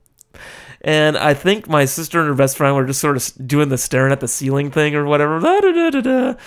And 0.81 1.17
I 1.17 1.33
think 1.33 1.67
my 1.67 1.83
sister 1.83 2.19
and 2.19 2.29
her 2.29 2.35
best 2.35 2.55
friend 2.55 2.75
were 2.75 2.85
just 2.85 3.01
sort 3.01 3.17
of 3.17 3.47
doing 3.47 3.67
the 3.67 3.77
staring 3.77 4.13
at 4.13 4.21
the 4.21 4.29
ceiling 4.29 4.71
thing 4.71 4.95
or 4.95 5.05
whatever. 5.05 5.35
And 5.35 6.37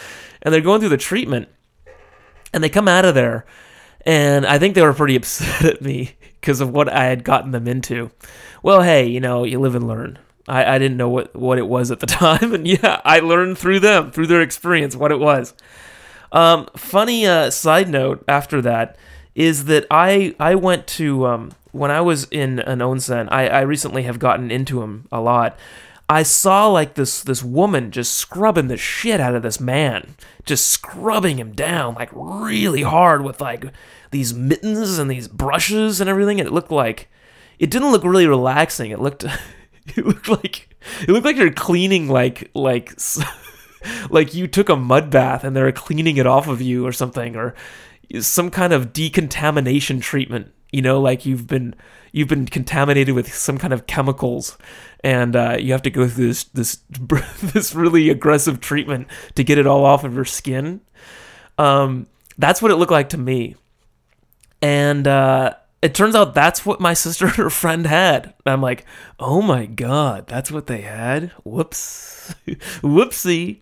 they're 0.54 0.62
going 0.62 0.80
through 0.80 0.88
the 0.88 0.96
treatment. 0.96 1.48
And 2.54 2.64
they 2.64 2.70
come 2.70 2.88
out 2.88 3.04
of 3.04 3.14
there. 3.14 3.44
And 4.06 4.46
I 4.46 4.58
think 4.58 4.74
they 4.74 4.80
were 4.80 4.94
pretty 4.94 5.16
upset 5.16 5.64
at 5.66 5.82
me 5.82 6.16
because 6.42 6.60
of 6.60 6.70
what 6.70 6.92
I 6.92 7.04
had 7.04 7.22
gotten 7.22 7.52
them 7.52 7.68
into. 7.68 8.10
Well, 8.64 8.82
hey, 8.82 9.06
you 9.06 9.20
know, 9.20 9.44
you 9.44 9.60
live 9.60 9.76
and 9.76 9.86
learn. 9.86 10.18
I, 10.48 10.74
I 10.74 10.78
didn't 10.78 10.96
know 10.96 11.08
what, 11.08 11.34
what 11.36 11.56
it 11.56 11.68
was 11.68 11.92
at 11.92 12.00
the 12.00 12.06
time. 12.08 12.52
And 12.52 12.66
yeah, 12.66 13.00
I 13.04 13.20
learned 13.20 13.56
through 13.56 13.78
them, 13.80 14.10
through 14.10 14.26
their 14.26 14.42
experience, 14.42 14.96
what 14.96 15.12
it 15.12 15.20
was. 15.20 15.54
Um, 16.32 16.68
funny 16.76 17.26
uh, 17.26 17.50
side 17.50 17.88
note 17.88 18.24
after 18.26 18.60
that 18.62 18.96
is 19.34 19.66
that 19.66 19.86
I 19.90 20.34
I 20.40 20.54
went 20.56 20.86
to 20.88 21.26
um, 21.26 21.52
when 21.70 21.90
I 21.90 22.00
was 22.00 22.24
in 22.30 22.58
an 22.60 22.80
onsen. 22.80 23.28
I, 23.30 23.48
I 23.48 23.60
recently 23.60 24.02
have 24.02 24.18
gotten 24.18 24.50
into 24.50 24.80
them 24.80 25.06
a 25.12 25.20
lot. 25.20 25.56
I 26.08 26.22
saw 26.22 26.68
like 26.68 26.94
this 26.94 27.22
this 27.22 27.42
woman 27.42 27.90
just 27.90 28.14
scrubbing 28.14 28.68
the 28.68 28.76
shit 28.76 29.20
out 29.20 29.34
of 29.34 29.42
this 29.42 29.60
man, 29.60 30.14
just 30.44 30.66
scrubbing 30.66 31.38
him 31.38 31.52
down 31.52 31.94
like 31.94 32.10
really 32.12 32.82
hard 32.82 33.22
with 33.22 33.40
like 33.40 33.66
these 34.12 34.32
mittens 34.32 34.98
and 34.98 35.10
these 35.10 35.28
brushes 35.28 36.00
and 36.00 36.08
everything. 36.08 36.40
And 36.40 36.46
it 36.46 36.52
looked 36.52 36.70
like 36.70 37.10
it 37.58 37.70
didn't 37.70 37.90
look 37.90 38.04
really 38.04 38.26
relaxing. 38.26 38.90
It 38.90 39.00
looked 39.00 39.24
it 39.86 40.06
looked 40.06 40.28
like 40.28 40.74
it 41.02 41.08
looked 41.08 41.26
like 41.26 41.36
you're 41.36 41.52
cleaning 41.52 42.08
like 42.08 42.50
like 42.54 42.92
like 44.10 44.34
you 44.34 44.46
took 44.46 44.68
a 44.68 44.76
mud 44.76 45.10
bath 45.10 45.44
and 45.44 45.56
they're 45.56 45.72
cleaning 45.72 46.16
it 46.16 46.26
off 46.26 46.48
of 46.48 46.62
you 46.62 46.86
or 46.86 46.92
something 46.92 47.36
or 47.36 47.54
some 48.20 48.50
kind 48.50 48.72
of 48.72 48.92
decontamination 48.92 49.98
treatment 50.00 50.52
you 50.70 50.82
know 50.82 51.00
like 51.00 51.24
you've 51.24 51.46
been 51.46 51.74
you've 52.12 52.28
been 52.28 52.46
contaminated 52.46 53.14
with 53.14 53.32
some 53.32 53.58
kind 53.58 53.72
of 53.72 53.86
chemicals 53.86 54.58
and 55.04 55.34
uh, 55.34 55.56
you 55.58 55.72
have 55.72 55.82
to 55.82 55.90
go 55.90 56.08
through 56.08 56.28
this 56.28 56.44
this 56.44 56.76
this 57.42 57.74
really 57.74 58.10
aggressive 58.10 58.60
treatment 58.60 59.06
to 59.34 59.44
get 59.44 59.58
it 59.58 59.66
all 59.66 59.84
off 59.84 60.04
of 60.04 60.14
your 60.14 60.24
skin 60.24 60.80
um, 61.58 62.06
that's 62.38 62.62
what 62.62 62.70
it 62.70 62.76
looked 62.76 62.92
like 62.92 63.10
to 63.10 63.18
me 63.18 63.54
and 64.62 65.06
uh, 65.08 65.54
it 65.82 65.94
turns 65.94 66.14
out 66.14 66.34
that's 66.34 66.64
what 66.64 66.80
my 66.80 66.94
sister 66.94 67.26
and 67.26 67.36
her 67.36 67.50
friend 67.50 67.86
had. 67.86 68.34
I'm 68.46 68.62
like, 68.62 68.86
oh 69.18 69.42
my 69.42 69.66
god, 69.66 70.28
that's 70.28 70.50
what 70.50 70.68
they 70.68 70.82
had? 70.82 71.32
Whoops. 71.44 72.34
Whoopsie. 72.46 73.58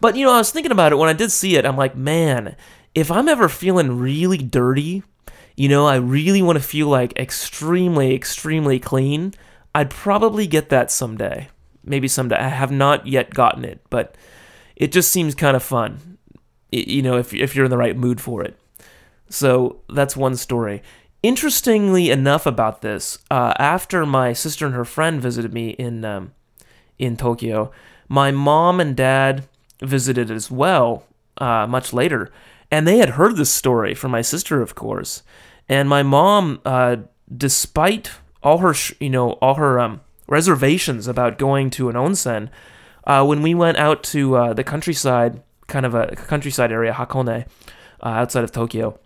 But 0.00 0.14
you 0.14 0.26
know, 0.26 0.32
I 0.32 0.38
was 0.38 0.52
thinking 0.52 0.70
about 0.72 0.92
it 0.92 0.96
when 0.96 1.08
I 1.08 1.14
did 1.14 1.32
see 1.32 1.56
it. 1.56 1.64
I'm 1.66 1.76
like, 1.76 1.96
man, 1.96 2.54
if 2.94 3.10
I'm 3.10 3.28
ever 3.28 3.48
feeling 3.48 3.98
really 3.98 4.38
dirty, 4.38 5.02
you 5.56 5.68
know, 5.68 5.86
I 5.86 5.96
really 5.96 6.42
want 6.42 6.56
to 6.56 6.64
feel 6.64 6.86
like 6.86 7.18
extremely, 7.18 8.14
extremely 8.14 8.78
clean, 8.78 9.34
I'd 9.74 9.90
probably 9.90 10.46
get 10.46 10.68
that 10.68 10.90
someday. 10.90 11.48
Maybe 11.84 12.06
someday. 12.06 12.36
I 12.36 12.48
have 12.48 12.70
not 12.70 13.06
yet 13.06 13.34
gotten 13.34 13.64
it, 13.64 13.80
but 13.90 14.14
it 14.76 14.92
just 14.92 15.10
seems 15.10 15.34
kind 15.34 15.56
of 15.56 15.62
fun, 15.62 16.18
you 16.70 17.02
know, 17.02 17.16
if, 17.16 17.34
if 17.34 17.56
you're 17.56 17.64
in 17.64 17.70
the 17.70 17.78
right 17.78 17.96
mood 17.96 18.20
for 18.20 18.44
it. 18.44 18.56
So 19.28 19.80
that's 19.88 20.16
one 20.16 20.36
story. 20.36 20.82
Interestingly 21.22 22.10
enough, 22.10 22.46
about 22.46 22.80
this, 22.80 23.18
uh, 23.30 23.52
after 23.58 24.06
my 24.06 24.32
sister 24.32 24.66
and 24.66 24.74
her 24.74 24.84
friend 24.84 25.20
visited 25.20 25.52
me 25.52 25.70
in 25.70 26.04
um, 26.04 26.32
in 26.98 27.16
Tokyo, 27.16 27.72
my 28.08 28.30
mom 28.30 28.80
and 28.80 28.96
dad 28.96 29.48
visited 29.80 30.30
as 30.30 30.50
well 30.50 31.04
uh, 31.38 31.66
much 31.66 31.92
later, 31.92 32.30
and 32.70 32.86
they 32.86 32.98
had 32.98 33.10
heard 33.10 33.36
this 33.36 33.52
story 33.52 33.94
from 33.94 34.10
my 34.10 34.22
sister, 34.22 34.62
of 34.62 34.74
course. 34.74 35.22
And 35.68 35.88
my 35.88 36.02
mom, 36.02 36.60
uh, 36.64 36.96
despite 37.36 38.12
all 38.42 38.58
her, 38.58 38.72
sh- 38.74 38.94
you 39.00 39.10
know, 39.10 39.32
all 39.32 39.54
her 39.54 39.78
um, 39.78 40.00
reservations 40.28 41.06
about 41.06 41.38
going 41.38 41.70
to 41.70 41.88
an 41.88 41.96
onsen, 41.96 42.48
uh, 43.04 43.24
when 43.24 43.42
we 43.42 43.54
went 43.54 43.78
out 43.78 44.02
to 44.04 44.36
uh, 44.36 44.52
the 44.54 44.64
countryside, 44.64 45.42
kind 45.66 45.84
of 45.84 45.94
a 45.94 46.14
countryside 46.14 46.72
area, 46.72 46.92
Hakone, 46.92 47.46
uh, 48.02 48.06
outside 48.06 48.44
of 48.44 48.52
Tokyo, 48.52 48.98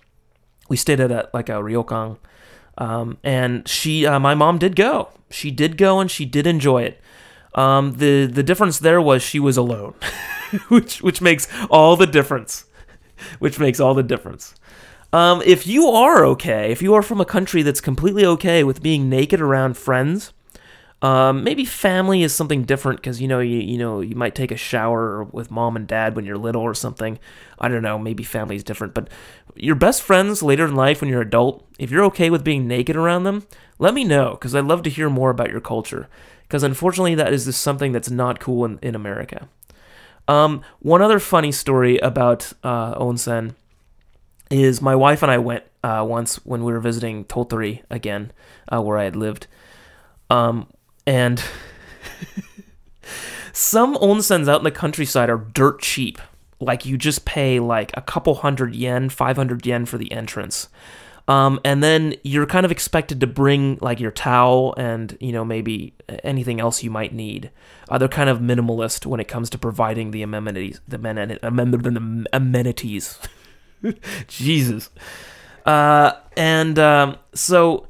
we 0.68 0.76
stayed 0.76 1.00
at 1.00 1.10
a, 1.10 1.28
like 1.32 1.48
a 1.48 1.52
ryokan. 1.52 2.18
Um, 2.78 3.18
and 3.22 3.66
she, 3.68 4.06
uh, 4.06 4.18
my 4.18 4.34
mom 4.34 4.58
did 4.58 4.76
go. 4.76 5.10
She 5.30 5.50
did 5.50 5.76
go, 5.76 6.00
and 6.00 6.10
she 6.10 6.24
did 6.24 6.46
enjoy 6.46 6.82
it. 6.82 7.00
Um, 7.54 7.94
the 7.98 8.24
the 8.26 8.42
difference 8.42 8.78
there 8.78 9.00
was 9.00 9.22
she 9.22 9.38
was 9.38 9.56
alone. 9.56 9.94
which 10.68 11.02
which 11.02 11.20
makes 11.20 11.48
all 11.70 11.96
the 11.96 12.06
difference. 12.06 12.64
Which 13.38 13.58
makes 13.58 13.78
all 13.78 13.94
the 13.94 14.02
difference. 14.02 14.54
Um, 15.12 15.42
if 15.44 15.66
you 15.66 15.88
are 15.88 16.24
okay, 16.24 16.72
if 16.72 16.80
you 16.80 16.94
are 16.94 17.02
from 17.02 17.20
a 17.20 17.26
country 17.26 17.62
that's 17.62 17.80
completely 17.80 18.24
okay 18.24 18.64
with 18.64 18.82
being 18.82 19.10
naked 19.10 19.40
around 19.40 19.76
friends, 19.76 20.32
um, 21.02 21.42
maybe 21.42 21.64
family 21.64 22.22
is 22.22 22.32
something 22.32 22.62
different 22.62 23.00
because 23.00 23.20
you 23.20 23.26
know 23.26 23.40
you 23.40 23.58
you 23.58 23.76
know 23.76 24.00
you 24.00 24.14
might 24.14 24.36
take 24.36 24.52
a 24.52 24.56
shower 24.56 25.24
with 25.24 25.50
mom 25.50 25.74
and 25.74 25.86
dad 25.86 26.14
when 26.14 26.24
you're 26.24 26.38
little 26.38 26.62
or 26.62 26.74
something. 26.74 27.18
I 27.58 27.68
don't 27.68 27.82
know. 27.82 27.98
Maybe 27.98 28.22
family 28.22 28.54
is 28.54 28.62
different, 28.64 28.94
but 28.94 29.10
your 29.56 29.74
best 29.74 30.00
friends 30.00 30.42
later 30.42 30.64
in 30.64 30.76
life 30.76 31.00
when 31.00 31.10
you're 31.10 31.20
adult, 31.20 31.66
if 31.78 31.90
you're 31.90 32.04
okay 32.04 32.30
with 32.30 32.44
being 32.44 32.68
naked 32.68 32.96
around 32.96 33.24
them, 33.24 33.46
let 33.80 33.94
me 33.94 34.04
know 34.04 34.32
because 34.32 34.54
I'd 34.54 34.64
love 34.64 34.84
to 34.84 34.90
hear 34.90 35.10
more 35.10 35.30
about 35.30 35.50
your 35.50 35.60
culture. 35.60 36.08
Because 36.42 36.62
unfortunately, 36.62 37.16
that 37.16 37.32
is 37.32 37.46
just 37.46 37.60
something 37.60 37.92
that's 37.92 38.10
not 38.10 38.38
cool 38.38 38.64
in, 38.64 38.78
in 38.80 38.94
America. 38.94 39.48
Um, 40.28 40.62
one 40.78 41.02
other 41.02 41.18
funny 41.18 41.50
story 41.50 41.98
about 41.98 42.52
uh, 42.62 42.94
onsen 42.94 43.54
is 44.50 44.80
my 44.80 44.94
wife 44.94 45.22
and 45.22 45.32
I 45.32 45.38
went 45.38 45.64
uh, 45.82 46.04
once 46.08 46.36
when 46.44 46.62
we 46.62 46.72
were 46.72 46.78
visiting 46.78 47.24
Tottori 47.24 47.82
again, 47.90 48.30
uh, 48.72 48.80
where 48.80 48.98
I 48.98 49.04
had 49.04 49.16
lived. 49.16 49.48
Um, 50.30 50.68
and 51.06 51.42
some 53.52 53.96
onsens 53.96 54.48
out 54.48 54.60
in 54.60 54.64
the 54.64 54.70
countryside 54.70 55.30
are 55.30 55.38
dirt 55.38 55.80
cheap. 55.80 56.20
Like 56.60 56.86
you 56.86 56.96
just 56.96 57.24
pay 57.24 57.58
like 57.60 57.90
a 57.94 58.02
couple 58.02 58.36
hundred 58.36 58.74
yen, 58.74 59.08
500 59.08 59.66
yen 59.66 59.84
for 59.84 59.98
the 59.98 60.12
entrance. 60.12 60.68
Um, 61.28 61.60
and 61.64 61.82
then 61.82 62.14
you're 62.24 62.46
kind 62.46 62.66
of 62.66 62.72
expected 62.72 63.20
to 63.20 63.26
bring 63.26 63.78
like 63.80 64.00
your 64.00 64.10
towel 64.10 64.74
and 64.76 65.16
you 65.20 65.30
know 65.30 65.44
maybe 65.44 65.94
anything 66.24 66.60
else 66.60 66.82
you 66.82 66.90
might 66.90 67.14
need. 67.14 67.50
Uh, 67.88 67.98
they're 67.98 68.08
kind 68.08 68.28
of 68.28 68.40
minimalist 68.40 69.06
when 69.06 69.20
it 69.20 69.28
comes 69.28 69.48
to 69.50 69.58
providing 69.58 70.10
the 70.10 70.22
amenities. 70.22 70.80
The 70.88 70.96
amenities. 72.32 73.18
Jesus. 74.28 74.90
Uh, 75.64 76.12
and 76.36 76.78
um, 76.78 77.18
so 77.34 77.86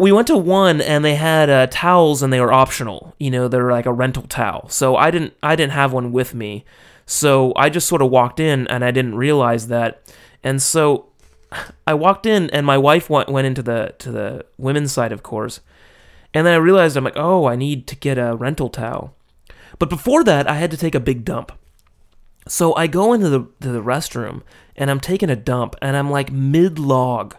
we 0.00 0.12
went 0.12 0.26
to 0.28 0.36
one 0.36 0.80
and 0.80 1.04
they 1.04 1.14
had 1.14 1.50
uh, 1.50 1.66
towels 1.70 2.22
and 2.22 2.32
they 2.32 2.40
were 2.40 2.52
optional. 2.52 3.14
You 3.18 3.30
know, 3.30 3.48
they're 3.48 3.70
like 3.70 3.86
a 3.86 3.92
rental 3.92 4.22
towel. 4.24 4.68
So 4.68 4.96
I 4.96 5.10
didn't 5.10 5.34
I 5.42 5.54
didn't 5.56 5.72
have 5.72 5.92
one 5.92 6.10
with 6.10 6.34
me. 6.34 6.64
So 7.06 7.52
I 7.56 7.68
just 7.68 7.88
sort 7.88 8.02
of 8.02 8.10
walked 8.10 8.40
in 8.40 8.66
and 8.68 8.84
I 8.84 8.90
didn't 8.90 9.14
realize 9.14 9.68
that. 9.68 10.14
And 10.42 10.62
so 10.62 11.08
I 11.86 11.94
walked 11.94 12.26
in 12.26 12.48
and 12.50 12.64
my 12.64 12.78
wife 12.78 13.10
went, 13.10 13.28
went 13.28 13.46
into 13.46 13.62
the 13.62 13.94
to 13.98 14.10
the 14.10 14.46
women's 14.56 14.92
side, 14.92 15.12
of 15.12 15.22
course. 15.22 15.60
And 16.32 16.46
then 16.46 16.54
I 16.54 16.58
realized 16.58 16.96
I'm 16.96 17.04
like, 17.04 17.16
oh, 17.16 17.46
I 17.46 17.56
need 17.56 17.86
to 17.88 17.96
get 17.96 18.16
a 18.16 18.36
rental 18.36 18.68
towel. 18.68 19.14
But 19.78 19.90
before 19.90 20.24
that, 20.24 20.48
I 20.48 20.54
had 20.54 20.70
to 20.70 20.76
take 20.76 20.94
a 20.94 21.00
big 21.00 21.24
dump. 21.24 21.52
So 22.48 22.74
I 22.74 22.86
go 22.86 23.12
into 23.12 23.28
the 23.28 23.40
to 23.60 23.70
the 23.70 23.82
restroom 23.82 24.42
and 24.76 24.90
I'm 24.90 25.00
taking 25.00 25.30
a 25.30 25.36
dump 25.36 25.76
and 25.82 25.96
I'm 25.96 26.10
like 26.10 26.32
mid 26.32 26.78
log. 26.78 27.36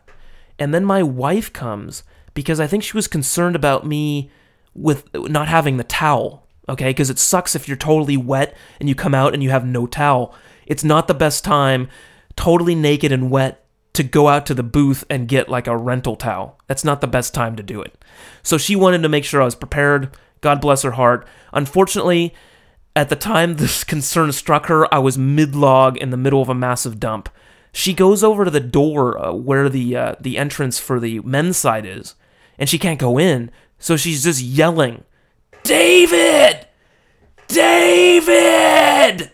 And 0.59 0.73
then 0.73 0.85
my 0.85 1.01
wife 1.01 1.51
comes 1.51 2.03
because 2.33 2.59
I 2.59 2.67
think 2.67 2.83
she 2.83 2.97
was 2.97 3.07
concerned 3.07 3.55
about 3.55 3.85
me 3.85 4.31
with 4.73 5.07
not 5.13 5.47
having 5.47 5.77
the 5.77 5.83
towel. 5.83 6.47
Okay, 6.69 6.89
because 6.89 7.09
it 7.09 7.19
sucks 7.19 7.55
if 7.55 7.67
you're 7.67 7.75
totally 7.75 8.15
wet 8.15 8.55
and 8.79 8.87
you 8.87 8.95
come 8.95 9.15
out 9.15 9.33
and 9.33 9.43
you 9.43 9.49
have 9.49 9.65
no 9.65 9.87
towel. 9.87 10.33
It's 10.65 10.83
not 10.83 11.07
the 11.07 11.13
best 11.13 11.43
time, 11.43 11.89
totally 12.35 12.75
naked 12.75 13.11
and 13.11 13.29
wet, 13.29 13.65
to 13.93 14.03
go 14.03 14.27
out 14.29 14.45
to 14.45 14.53
the 14.53 14.63
booth 14.63 15.03
and 15.09 15.27
get 15.27 15.49
like 15.49 15.67
a 15.67 15.75
rental 15.75 16.15
towel. 16.15 16.57
That's 16.67 16.85
not 16.85 17.01
the 17.01 17.07
best 17.07 17.33
time 17.33 17.55
to 17.57 17.63
do 17.63 17.81
it. 17.81 18.01
So 18.41 18.57
she 18.57 18.75
wanted 18.75 19.01
to 19.03 19.09
make 19.09 19.25
sure 19.25 19.41
I 19.41 19.45
was 19.45 19.55
prepared. 19.55 20.15
God 20.39 20.61
bless 20.61 20.83
her 20.83 20.91
heart. 20.91 21.27
Unfortunately, 21.51 22.33
at 22.95 23.09
the 23.09 23.15
time 23.15 23.55
this 23.57 23.83
concern 23.83 24.31
struck 24.31 24.67
her, 24.67 24.91
I 24.93 24.99
was 24.99 25.17
mid 25.17 25.55
log 25.55 25.97
in 25.97 26.09
the 26.09 26.17
middle 26.17 26.41
of 26.41 26.49
a 26.49 26.55
massive 26.55 26.99
dump. 26.99 27.29
She 27.73 27.93
goes 27.93 28.23
over 28.23 28.43
to 28.45 28.51
the 28.51 28.59
door 28.59 29.17
uh, 29.17 29.33
where 29.33 29.69
the 29.69 29.95
uh, 29.95 30.15
the 30.19 30.37
entrance 30.37 30.77
for 30.77 30.99
the 30.99 31.21
men's 31.21 31.55
side 31.55 31.85
is, 31.85 32.15
and 32.61 32.69
she 32.69 32.79
can't 32.79 32.99
go 32.99 33.19
in. 33.19 33.51
So 33.77 33.97
she's 33.97 34.23
just 34.23 34.41
yelling, 34.41 35.03
"David! 35.63 36.67
David! 37.49 39.31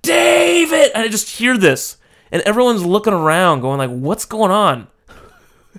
David!" 0.00 0.92
And 0.94 1.04
I 1.04 1.08
just 1.08 1.36
hear 1.36 1.58
this 1.58 1.98
and 2.30 2.40
everyone's 2.42 2.84
looking 2.84 3.12
around 3.12 3.60
going 3.60 3.76
like 3.76 3.90
what's 3.90 4.24
going 4.24 4.50
on 4.50 4.86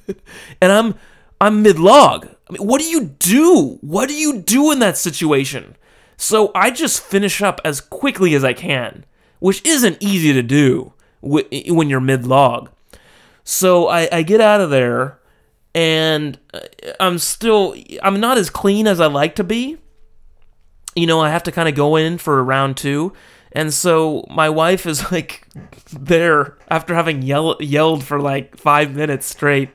and 0.61 0.71
i'm 0.71 0.93
I'm 1.41 1.61
mid 1.61 1.77
log. 1.77 2.29
I 2.49 2.53
mean, 2.53 2.65
what 2.65 2.79
do 2.79 2.87
you 2.87 3.03
do? 3.03 3.77
What 3.81 4.07
do 4.07 4.15
you 4.15 4.39
do 4.39 4.71
in 4.71 4.79
that 4.79 4.95
situation? 4.95 5.75
So 6.15 6.51
I 6.55 6.71
just 6.71 7.03
finish 7.03 7.41
up 7.41 7.59
as 7.65 7.81
quickly 7.81 8.33
as 8.33 8.45
I 8.45 8.53
can, 8.53 9.03
which 9.39 9.61
isn't 9.65 9.97
easy 9.99 10.31
to 10.31 10.41
do 10.41 10.93
when 11.19 11.89
you're 11.89 11.99
mid 11.99 12.25
log. 12.25 12.69
So 13.43 13.89
I, 13.89 14.07
I 14.09 14.21
get 14.21 14.39
out 14.39 14.61
of 14.61 14.69
there, 14.69 15.19
and 15.75 16.37
uh, 16.53 16.59
I'm 16.99 17.17
still 17.17 17.75
I'm 18.01 18.19
not 18.19 18.37
as 18.37 18.49
clean 18.49 18.87
as 18.87 18.99
I 18.99 19.07
like 19.07 19.35
to 19.35 19.43
be. 19.43 19.77
You 20.95 21.07
know, 21.07 21.21
I 21.21 21.29
have 21.29 21.43
to 21.43 21.51
kind 21.51 21.67
of 21.67 21.75
go 21.75 21.95
in 21.95 22.17
for 22.17 22.39
a 22.39 22.43
round 22.43 22.77
two, 22.77 23.13
and 23.51 23.73
so 23.73 24.25
my 24.29 24.49
wife 24.49 24.85
is 24.85 25.11
like 25.11 25.47
there 25.91 26.57
after 26.69 26.93
having 26.93 27.21
yell- 27.21 27.57
yelled 27.59 28.03
for 28.03 28.19
like 28.19 28.57
five 28.57 28.95
minutes 28.95 29.25
straight. 29.25 29.69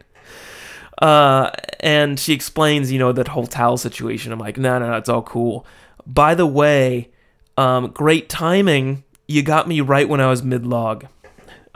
Uh, 1.01 1.51
and 1.79 2.19
she 2.19 2.33
explains, 2.33 2.91
you 2.91 2.99
know, 2.99 3.13
that 3.13 3.29
whole 3.29 3.47
towel 3.47 3.77
situation. 3.77 4.33
I'm 4.33 4.41
like, 4.41 4.57
no, 4.57 4.81
no, 4.81 4.91
no, 4.91 4.97
it's 4.97 5.09
all 5.09 5.23
cool. 5.23 5.65
By 6.05 6.35
the 6.35 6.47
way, 6.47 7.11
um, 7.57 7.89
great 7.91 8.29
timing. 8.29 9.05
You 9.29 9.43
got 9.43 9.69
me 9.69 9.81
right 9.81 10.09
when 10.09 10.21
I 10.21 10.29
was 10.29 10.43
mid 10.43 10.67
log. 10.67 11.07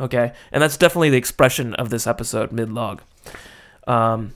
Okay, 0.01 0.33
and 0.51 0.63
that's 0.63 0.77
definitely 0.77 1.11
the 1.11 1.19
expression 1.19 1.75
of 1.75 1.91
this 1.91 2.07
episode, 2.07 2.51
mid 2.51 2.73
log. 2.73 3.03
Um, 3.87 4.35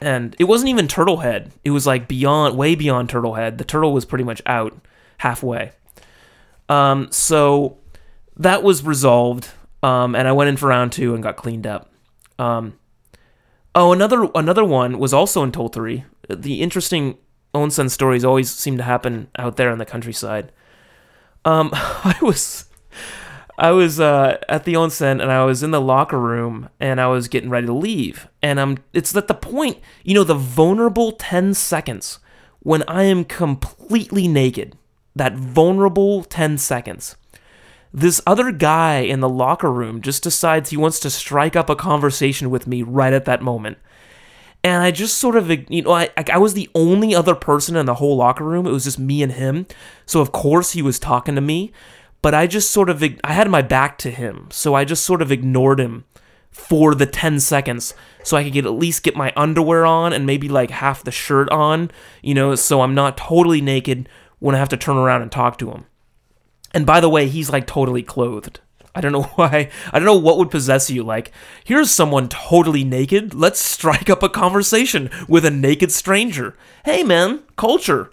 and 0.00 0.34
it 0.38 0.44
wasn't 0.44 0.70
even 0.70 0.88
Turtlehead. 0.88 1.50
It 1.64 1.70
was 1.70 1.86
like 1.86 2.08
beyond, 2.08 2.56
way 2.56 2.74
beyond 2.74 3.08
Turtlehead. 3.08 3.58
The 3.58 3.64
turtle 3.64 3.92
was 3.92 4.04
pretty 4.04 4.24
much 4.24 4.42
out 4.46 4.76
halfway. 5.18 5.72
Um, 6.68 7.08
so 7.10 7.78
that 8.36 8.62
was 8.62 8.84
resolved. 8.84 9.50
Um, 9.82 10.14
and 10.14 10.26
I 10.26 10.32
went 10.32 10.48
in 10.48 10.56
for 10.56 10.68
round 10.68 10.92
two 10.92 11.14
and 11.14 11.22
got 11.22 11.36
cleaned 11.36 11.66
up. 11.66 11.92
Um, 12.38 12.78
oh, 13.74 13.92
another 13.92 14.28
another 14.34 14.64
one 14.64 14.98
was 14.98 15.12
also 15.12 15.42
in 15.42 15.52
Tottori. 15.52 16.04
The 16.28 16.60
interesting 16.60 17.18
onsen 17.54 17.90
stories 17.90 18.24
always 18.24 18.50
seem 18.50 18.76
to 18.78 18.82
happen 18.82 19.28
out 19.38 19.56
there 19.56 19.70
in 19.70 19.78
the 19.78 19.84
countryside. 19.84 20.52
Um, 21.44 21.70
I 21.74 22.16
was 22.22 22.66
I 23.58 23.70
was 23.72 24.00
uh, 24.00 24.38
at 24.48 24.64
the 24.64 24.74
onsen 24.74 25.22
and 25.22 25.30
I 25.30 25.44
was 25.44 25.62
in 25.62 25.70
the 25.70 25.80
locker 25.80 26.18
room 26.18 26.68
and 26.80 27.00
I 27.00 27.06
was 27.08 27.28
getting 27.28 27.50
ready 27.50 27.66
to 27.66 27.72
leave. 27.72 28.28
And 28.42 28.58
I'm 28.58 28.78
it's 28.92 29.14
at 29.14 29.28
the 29.28 29.34
point, 29.34 29.78
you 30.04 30.14
know, 30.14 30.24
the 30.24 30.34
vulnerable 30.34 31.12
10 31.12 31.54
seconds 31.54 32.18
when 32.60 32.82
I 32.88 33.04
am 33.04 33.24
completely 33.24 34.26
naked. 34.28 34.76
That 35.14 35.34
vulnerable 35.34 36.24
10 36.24 36.56
seconds. 36.56 37.16
This 37.92 38.22
other 38.26 38.50
guy 38.52 39.00
in 39.00 39.20
the 39.20 39.28
locker 39.28 39.70
room 39.70 40.00
just 40.00 40.22
decides 40.22 40.70
he 40.70 40.78
wants 40.78 40.98
to 41.00 41.10
strike 41.10 41.54
up 41.54 41.68
a 41.68 41.76
conversation 41.76 42.48
with 42.48 42.66
me 42.66 42.82
right 42.82 43.12
at 43.12 43.26
that 43.26 43.42
moment. 43.42 43.76
And 44.64 44.82
I 44.82 44.92
just 44.92 45.18
sort 45.18 45.36
of, 45.36 45.50
you 45.70 45.82
know, 45.82 45.90
I, 45.90 46.08
I 46.32 46.38
was 46.38 46.54
the 46.54 46.70
only 46.74 47.14
other 47.14 47.34
person 47.34 47.76
in 47.76 47.84
the 47.84 47.94
whole 47.94 48.16
locker 48.16 48.44
room. 48.44 48.66
It 48.66 48.70
was 48.70 48.84
just 48.84 48.98
me 48.98 49.22
and 49.22 49.32
him. 49.32 49.66
So, 50.06 50.20
of 50.20 50.32
course, 50.32 50.72
he 50.72 50.80
was 50.80 50.98
talking 50.98 51.34
to 51.34 51.40
me 51.40 51.72
but 52.22 52.34
I 52.34 52.46
just 52.46 52.70
sort 52.70 52.88
of 52.88 53.02
I 53.24 53.32
had 53.32 53.50
my 53.50 53.62
back 53.62 53.98
to 53.98 54.10
him, 54.10 54.48
so 54.50 54.74
I 54.74 54.84
just 54.84 55.04
sort 55.04 55.20
of 55.20 55.30
ignored 55.30 55.80
him 55.80 56.04
for 56.50 56.94
the 56.94 57.06
10 57.06 57.40
seconds 57.40 57.94
so 58.22 58.36
I 58.36 58.44
could 58.44 58.52
get 58.52 58.66
at 58.66 58.72
least 58.72 59.02
get 59.02 59.16
my 59.16 59.32
underwear 59.36 59.86
on 59.86 60.12
and 60.12 60.26
maybe 60.26 60.48
like 60.48 60.70
half 60.70 61.02
the 61.02 61.10
shirt 61.10 61.48
on, 61.50 61.90
you 62.22 62.34
know, 62.34 62.54
so 62.54 62.82
I'm 62.82 62.94
not 62.94 63.16
totally 63.16 63.60
naked 63.62 64.08
when 64.38 64.54
I 64.54 64.58
have 64.58 64.68
to 64.68 64.76
turn 64.76 64.98
around 64.98 65.22
and 65.22 65.32
talk 65.32 65.58
to 65.58 65.70
him. 65.70 65.86
And 66.74 66.86
by 66.86 67.00
the 67.00 67.08
way, 67.08 67.26
he's 67.26 67.50
like 67.50 67.66
totally 67.66 68.02
clothed. 68.02 68.60
I 68.94 69.00
don't 69.00 69.12
know 69.12 69.22
why. 69.34 69.70
I 69.92 69.98
don't 69.98 70.06
know 70.06 70.16
what 70.16 70.38
would 70.38 70.50
possess 70.50 70.90
you. 70.90 71.02
Like, 71.02 71.32
here's 71.64 71.90
someone 71.90 72.28
totally 72.28 72.84
naked. 72.84 73.34
Let's 73.34 73.60
strike 73.60 74.10
up 74.10 74.22
a 74.22 74.28
conversation 74.28 75.10
with 75.28 75.44
a 75.44 75.50
naked 75.50 75.90
stranger. 75.90 76.54
Hey, 76.84 77.02
man, 77.02 77.42
culture. 77.56 78.12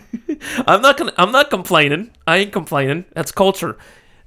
I'm 0.66 0.82
not 0.82 0.96
gonna. 0.96 1.12
I'm 1.16 1.32
not 1.32 1.50
complaining. 1.50 2.10
I 2.26 2.38
ain't 2.38 2.52
complaining. 2.52 3.04
That's 3.14 3.32
culture. 3.32 3.76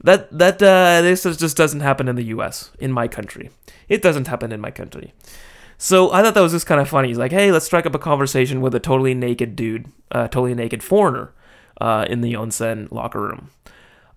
That 0.04 0.32
that 0.38 0.62
uh, 0.62 1.02
this 1.02 1.24
just 1.24 1.58
doesn't 1.58 1.80
happen 1.80 2.08
in 2.08 2.16
the 2.16 2.26
U.S. 2.26 2.72
in 2.80 2.92
my 2.92 3.08
country. 3.08 3.50
It 3.90 4.02
doesn't 4.02 4.28
happen 4.28 4.52
in 4.52 4.62
my 4.62 4.72
country. 4.72 5.14
So 5.78 6.12
I 6.12 6.22
thought 6.22 6.36
that 6.36 6.42
was 6.42 6.54
just 6.54 6.68
kind 6.68 6.80
of 6.80 6.88
funny. 6.88 7.10
He's 7.10 7.18
like, 7.18 7.32
"Hey, 7.32 7.52
let's 7.52 7.66
strike 7.66 7.86
up 7.86 7.96
a 7.96 8.00
conversation 8.00 8.62
with 8.62 8.76
a 8.76 8.80
totally 8.80 9.14
naked 9.14 9.56
dude, 9.56 9.88
a 10.12 10.18
uh, 10.18 10.28
totally 10.28 10.54
naked 10.54 10.84
foreigner, 10.84 11.34
uh, 11.82 12.06
in 12.10 12.22
the 12.22 12.34
onsen 12.34 12.92
locker 12.92 13.22
room." 13.22 13.52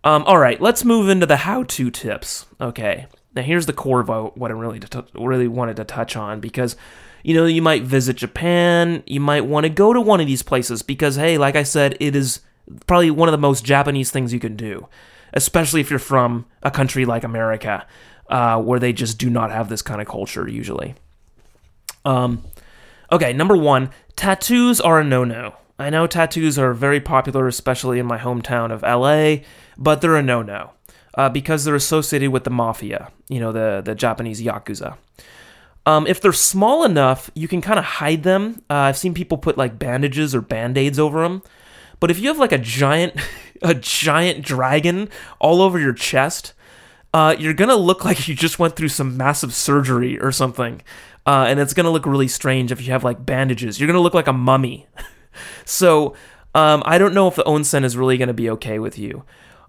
Um, 0.05 0.23
all 0.25 0.39
right, 0.39 0.61
let's 0.61 0.85
move 0.85 1.09
into 1.09 1.27
the 1.27 1.39
how-to 1.39 1.91
tips. 1.91 2.47
Okay, 2.61 3.07
now 3.35 3.43
here's 3.43 3.67
the 3.67 3.73
core 3.73 4.01
of 4.01 4.09
what 4.37 4.51
I 4.51 4.55
really 4.55 4.79
t- 4.79 5.03
really 5.15 5.49
wanted 5.49 5.77
to 5.77 5.85
touch 5.85 6.17
on 6.17 6.41
because 6.41 6.77
you 7.29 7.35
know, 7.35 7.45
you 7.45 7.61
might 7.61 7.83
visit 7.83 8.17
Japan, 8.17 9.03
you 9.05 9.21
might 9.21 9.45
want 9.45 9.65
to 9.65 9.69
go 9.69 9.93
to 9.93 10.01
one 10.01 10.19
of 10.19 10.27
these 10.27 10.43
places 10.43 10.81
because, 10.81 11.17
hey, 11.17 11.37
like 11.37 11.57
I 11.57 11.63
said, 11.63 11.95
it 12.01 12.17
is 12.17 12.41
probably 12.87 13.11
one 13.11 13.29
of 13.29 13.33
the 13.33 13.37
most 13.37 13.67
Japanese 13.67 14.11
things 14.11 14.33
you 14.33 14.41
can 14.41 14.57
do, 14.57 14.89
especially 15.35 15.83
if 15.83 15.91
you're 15.91 15.99
from 15.99 16.47
a 16.63 16.71
country 16.71 17.05
like 17.05 17.25
America, 17.25 17.87
uh, 18.31 18.63
where 18.63 18.81
they 18.81 18.95
just 18.95 19.19
do 19.19 19.29
not 19.29 19.51
have 19.51 19.69
this 19.69 19.83
kind 19.83 20.01
of 20.01 20.09
culture 20.09 20.49
usually. 20.49 20.95
Um, 22.07 22.45
okay, 23.13 23.35
number 23.35 23.59
one, 23.59 23.91
tattoos 24.17 24.81
are 24.81 24.99
a 24.99 25.05
no 25.05 25.23
no. 25.23 25.55
I 25.79 25.91
know 25.91 26.07
tattoos 26.07 26.59
are 26.59 26.73
very 26.73 26.99
popular, 26.99 27.47
especially 27.47 27.99
in 27.99 28.07
my 28.07 28.17
hometown 28.17 28.73
of 28.73 28.81
LA, 28.81 29.45
but 29.77 30.01
they're 30.01 30.17
a 30.17 30.23
no 30.23 30.41
no 30.41 30.71
uh, 31.13 31.29
because 31.29 31.65
they're 31.65 31.75
associated 31.75 32.31
with 32.31 32.45
the 32.45 32.51
mafia, 32.51 33.13
you 33.29 33.39
know, 33.39 33.53
the, 33.53 33.83
the 33.85 33.95
Japanese 33.95 34.41
yakuza. 34.41 34.97
Um, 35.89 36.07
if 36.07 36.21
they're 36.21 36.35
small 36.35 36.85
enough, 36.85 37.31
you 37.35 37.49
can 37.49 37.63
kind 37.63 37.79
of 37.79 37.85
hide 37.87 38.23
them. 38.23 38.61
Uh, 38.69 38.75
I've 38.75 38.99
seen 38.99 39.15
people 39.15 39.39
put 39.39 39.57
like 39.57 39.79
bandages 39.79 40.35
or 40.35 40.43
band-aids 40.43 40.99
over 40.99 41.23
them. 41.23 41.43
But 41.99 42.11
if 42.11 42.19
you 42.19 42.29
have 42.29 42.37
like 42.37 42.53
a 42.53 42.59
giant, 42.59 43.19
a 43.63 43.73
giant 43.73 44.45
dragon 44.45 45.09
all 45.39 45.63
over 45.63 45.79
your 45.79 45.95
chest, 45.95 46.53
uh, 47.15 47.35
you're 47.39 47.55
gonna 47.55 47.75
look 47.75 48.05
like 48.11 48.29
you 48.29 48.35
just 48.35 48.59
went 48.59 48.77
through 48.77 48.91
some 48.91 49.17
massive 49.17 49.55
surgery 49.55 50.21
or 50.21 50.31
something, 50.31 50.83
uh, 51.27 51.47
and 51.49 51.59
it's 51.59 51.73
gonna 51.73 51.91
look 51.91 52.05
really 52.05 52.29
strange 52.29 52.71
if 52.71 52.83
you 52.83 52.93
have 52.93 53.03
like 53.03 53.25
bandages. 53.25 53.81
You're 53.81 53.87
gonna 53.87 54.01
look 54.01 54.13
like 54.13 54.29
a 54.29 54.33
mummy. 54.35 54.87
so 55.65 56.15
um, 56.55 56.83
I 56.85 56.99
don't 56.99 57.15
know 57.15 57.29
if 57.29 57.37
the 57.37 57.45
onsen 57.45 57.83
is 57.83 57.97
really 57.97 58.19
gonna 58.19 58.35
be 58.35 58.51
okay 58.51 58.79
with 58.79 58.99
you. 58.99 59.25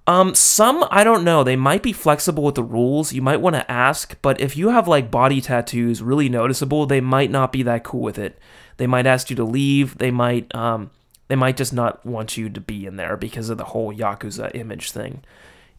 Um, 0.09 0.33
some 0.33 0.83
I 0.89 1.03
don't 1.03 1.23
know. 1.23 1.43
They 1.43 1.55
might 1.55 1.83
be 1.83 1.93
flexible 1.93 2.41
with 2.41 2.55
the 2.55 2.63
rules. 2.63 3.13
You 3.13 3.21
might 3.21 3.41
want 3.41 3.55
to 3.55 3.71
ask, 3.71 4.19
but 4.23 4.41
if 4.41 4.57
you 4.57 4.69
have 4.69 4.87
like 4.87 5.11
body 5.11 5.39
tattoos 5.39 6.01
really 6.01 6.27
noticeable, 6.29 6.87
they 6.87 6.99
might 6.99 7.29
not 7.29 7.51
be 7.51 7.61
that 7.61 7.83
cool 7.83 8.01
with 8.01 8.17
it. 8.17 8.39
They 8.77 8.87
might 8.87 9.05
ask 9.05 9.29
you 9.29 9.35
to 9.35 9.43
leave. 9.43 9.99
They 9.99 10.09
might 10.09 10.53
um 10.55 10.89
they 11.27 11.35
might 11.35 11.57
just 11.57 11.73
not 11.73 12.03
want 12.03 12.37
you 12.37 12.49
to 12.49 12.59
be 12.59 12.87
in 12.87 12.95
there 12.95 13.17
because 13.17 13.51
of 13.51 13.59
the 13.59 13.65
whole 13.65 13.93
yakuza 13.93 14.49
image 14.55 14.89
thing. 14.89 15.21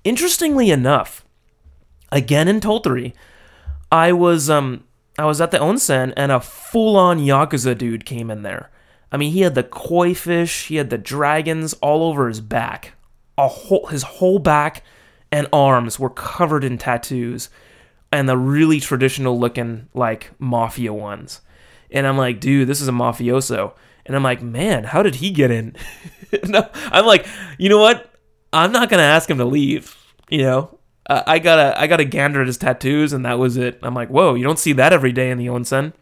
Interestingly 0.04 0.70
enough, 0.70 1.24
again 2.12 2.46
in 2.46 2.60
Tottori, 2.60 3.14
I 3.90 4.12
was 4.12 4.48
um 4.48 4.84
I 5.18 5.24
was 5.24 5.40
at 5.40 5.50
the 5.50 5.58
onsen 5.58 6.12
and 6.16 6.30
a 6.30 6.38
full-on 6.38 7.18
yakuza 7.18 7.76
dude 7.76 8.04
came 8.04 8.30
in 8.30 8.42
there. 8.42 8.70
I 9.10 9.16
mean, 9.16 9.32
he 9.32 9.40
had 9.40 9.56
the 9.56 9.64
koi 9.64 10.14
fish, 10.14 10.68
he 10.68 10.76
had 10.76 10.90
the 10.90 10.98
dragons 10.98 11.74
all 11.82 12.04
over 12.04 12.28
his 12.28 12.40
back 12.40 12.92
a 13.38 13.48
whole 13.48 13.86
his 13.86 14.02
whole 14.02 14.38
back 14.38 14.84
and 15.32 15.46
arms 15.52 15.98
were 15.98 16.10
covered 16.10 16.64
in 16.64 16.78
tattoos 16.78 17.50
and 18.12 18.28
the 18.28 18.36
really 18.36 18.80
traditional 18.80 19.38
looking 19.38 19.88
like 19.94 20.32
mafia 20.38 20.92
ones. 20.92 21.40
And 21.90 22.06
I'm 22.06 22.16
like, 22.16 22.40
dude, 22.40 22.68
this 22.68 22.80
is 22.80 22.88
a 22.88 22.92
mafioso. 22.92 23.74
And 24.06 24.16
I'm 24.16 24.22
like, 24.22 24.42
man, 24.42 24.84
how 24.84 25.02
did 25.02 25.16
he 25.16 25.30
get 25.30 25.50
in? 25.50 25.76
no, 26.48 26.68
I'm 26.74 27.06
like, 27.06 27.26
you 27.58 27.68
know 27.68 27.80
what? 27.80 28.12
I'm 28.52 28.72
not 28.72 28.88
gonna 28.88 29.02
ask 29.02 29.30
him 29.30 29.38
to 29.38 29.44
leave. 29.44 29.96
You 30.28 30.42
know, 30.42 30.78
I 31.06 31.38
gotta 31.38 31.78
I 31.80 31.86
gotta 31.86 32.04
gander 32.04 32.40
at 32.40 32.46
his 32.46 32.56
tattoos, 32.56 33.12
and 33.12 33.24
that 33.24 33.38
was 33.38 33.56
it. 33.56 33.78
I'm 33.82 33.94
like, 33.94 34.08
whoa, 34.08 34.34
you 34.34 34.44
don't 34.44 34.58
see 34.58 34.72
that 34.74 34.92
every 34.92 35.12
day 35.12 35.30
in 35.30 35.38
the 35.38 35.46
onsen. 35.46 35.92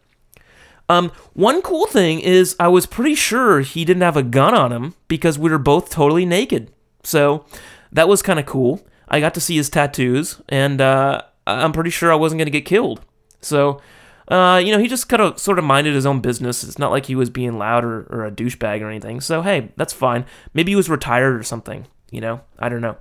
Um, 0.89 1.13
one 1.35 1.61
cool 1.61 1.87
thing 1.87 2.21
is 2.21 2.57
I 2.59 2.69
was 2.69 2.87
pretty 2.87 3.15
sure 3.15 3.61
he 3.61 3.85
didn't 3.85 4.03
have 4.03 4.17
a 4.17 4.23
gun 4.23 4.55
on 4.55 4.73
him 4.73 4.95
because 5.07 5.39
we 5.39 5.51
were 5.51 5.59
both 5.59 5.91
totally 5.91 6.25
naked. 6.25 6.73
So 7.03 7.45
that 7.93 8.09
was 8.09 8.23
kind 8.23 8.39
of 8.39 8.47
cool. 8.47 8.87
I 9.09 9.21
got 9.21 9.35
to 9.35 9.41
see 9.41 9.57
his 9.57 9.71
tattoos, 9.71 10.41
and 10.49 10.81
uh, 10.81 11.23
I'm 11.47 11.73
pretty 11.73 11.91
sure 11.91 12.13
I 12.13 12.17
wasn't 12.17 12.39
going 12.39 12.47
to 12.47 12.51
get 12.53 12.67
killed. 12.67 13.01
So, 13.41 13.81
uh, 14.29 14.61
you 14.63 14.73
know, 14.73 14.79
he 14.79 14.89
just 14.89 15.09
kind 15.09 15.23
of 15.23 15.39
sort 15.39 15.59
of 15.59 15.65
minded 15.65 15.95
his 15.95 16.05
own 16.05 16.21
business. 16.21 16.63
It's 16.63 16.79
not 16.79 16.91
like 16.91 17.07
he 17.07 17.15
was 17.15 17.31
being 17.31 17.59
loud 17.59 17.85
or, 17.85 18.03
or 18.11 18.27
a 18.27 18.31
douchebag 18.31 18.83
or 18.83 18.89
anything. 18.89 19.21
So, 19.21 19.43
hey, 19.43 19.73
that's 19.77 19.93
fine. 19.93 20.27
Maybe 20.53 20.73
he 20.73 20.77
was 20.77 20.91
retired 20.91 21.35
or 21.35 21.43
something. 21.43 21.87
You 22.11 22.21
know, 22.21 22.41
I 22.59 22.69
don't 22.69 22.81
know. 22.81 22.97